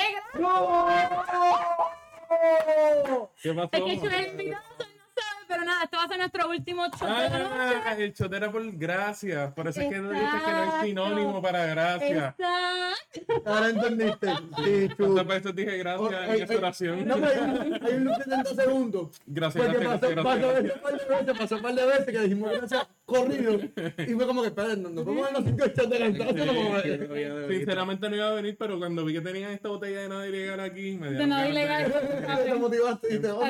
[3.42, 3.68] ¿Qué pasó?
[3.72, 4.84] Es que yo el invitado no
[5.16, 6.98] sabe, pero nada, este va a ser nuestro último noche.
[7.02, 9.52] Ah, el shot era por gracias.
[9.54, 12.34] Por eso es que no dices que no es sinónimo para gracias.
[12.38, 13.50] Exacto.
[13.50, 14.28] Ahora entendiste.
[14.64, 14.96] Sí, Chu.
[14.98, 17.08] ¿Cuántas veces dije gracias en esa ay, oración?
[17.08, 19.20] No, pero hay un- hay un loop de 30 segundos.
[19.26, 23.58] Gracias, Porque gracias, pasó, gracias, pasó, pasó un par de veces que dijimos gracias corrido.
[23.98, 27.48] Y fue como que, espérate, nos vamos a los cinco shots de cantazo.
[27.48, 30.60] Sinceramente no iba a venir, pero cuando vi que tenían esta botella de nada ilegal
[30.60, 31.92] aquí, me De nada ilegal.
[32.44, 33.44] Te motivaste y te, ok.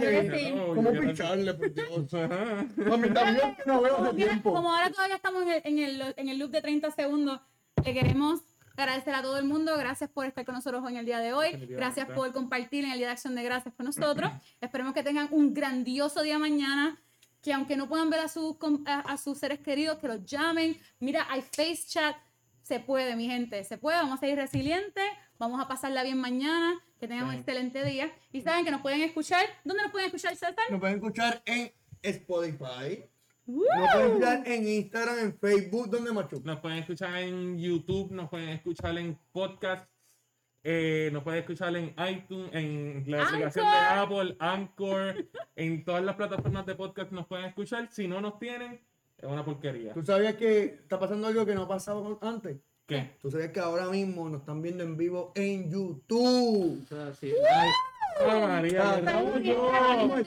[0.54, 2.14] No, ¿cómo picharle, por Dios?
[2.14, 2.66] Ajá.
[2.76, 4.52] Mami, también que no veo hace tiempo.
[4.54, 7.40] como ahora todavía estamos en el, en, el, en el loop de 30 segundos,
[7.84, 8.40] le queremos
[8.76, 9.76] agradecer a todo el mundo.
[9.76, 11.50] Gracias por estar con nosotros en el día de hoy.
[11.68, 14.30] Gracias por compartir en el Día de Acción de Gracias con nosotros.
[14.60, 16.98] Esperemos que tengan un grandioso día mañana.
[17.42, 20.78] Que aunque no puedan ver a sus, a, a sus seres queridos, que los llamen.
[20.98, 22.16] Mira, hay face chat.
[22.62, 23.64] Se puede, mi gente.
[23.64, 23.96] Se puede.
[23.98, 25.04] Vamos a ser resilientes.
[25.38, 26.78] Vamos a pasarla bien mañana.
[26.98, 28.12] Que tengan un excelente día.
[28.30, 29.44] Y saben que nos pueden escuchar.
[29.64, 30.54] ¿Dónde nos pueden escuchar, César?
[30.70, 31.72] Nos pueden escuchar en
[32.02, 33.04] Spotify.
[33.46, 33.64] ¡Woo!
[33.76, 36.40] Nos pueden escuchar en Instagram, en Facebook, donde macho.
[36.44, 39.89] Nos pueden escuchar en YouTube, nos pueden escuchar en podcast,
[40.62, 46.16] eh, nos pueden escuchar en iTunes, en la aplicación de Apple, Anchor, en todas las
[46.16, 47.88] plataformas de podcast nos pueden escuchar.
[47.90, 48.80] Si no nos tienen,
[49.18, 49.94] es una porquería.
[49.94, 52.58] ¿Tú sabías que está pasando algo que no ha pasado antes?
[52.86, 53.16] ¿Qué?
[53.22, 56.84] ¿Tú sabías que ahora mismo nos están viendo en vivo en YouTube?
[57.08, 57.68] Así, ay,
[58.22, 60.22] Ah, María, Ah,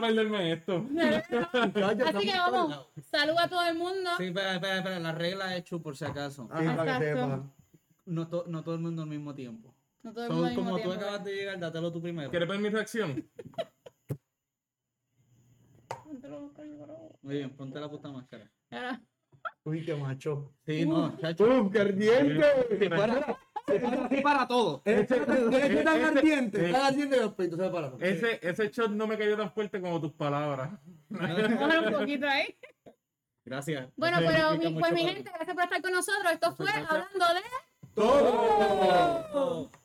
[0.00, 0.84] perderme esto.
[0.98, 4.10] Así que vamos, salud a todo el mundo.
[4.18, 4.98] Sí, espera, espera, espera.
[4.98, 6.48] La regla es Chu, por si acaso.
[6.58, 7.42] Sí, para que sepa.
[8.08, 9.74] No, to- no todo el mundo al mismo tiempo.
[10.02, 12.30] No todo el Son mundo al mismo como tú acabas de llegar, dátelo tú primero.
[12.30, 13.28] ¿Quieres ver mi reacción?
[17.22, 18.50] Muy bien, ponte la puta máscara.
[18.70, 19.00] Ahora,
[19.64, 20.52] Uy, qué macho.
[20.66, 21.44] Sí, no, chacho.
[21.44, 22.44] ¡Uf, qué ardiente!
[22.78, 24.82] Se para, se para así para todo.
[24.84, 27.92] Este este tan Ese- ardiente, ese- tan ardiente que los peitos se separan.
[28.00, 30.70] Ese, ese shot no me cayó tan fuerte como tus palabras.
[31.10, 32.56] un poquito ahí.
[33.44, 33.90] Gracias.
[33.96, 36.32] Bueno, pero mi- pues mi para gente, gracias por estar con nosotros.
[36.32, 37.67] Esto fue Hablando de...
[37.98, 39.28] ¡Todo!
[39.32, 39.77] Todo.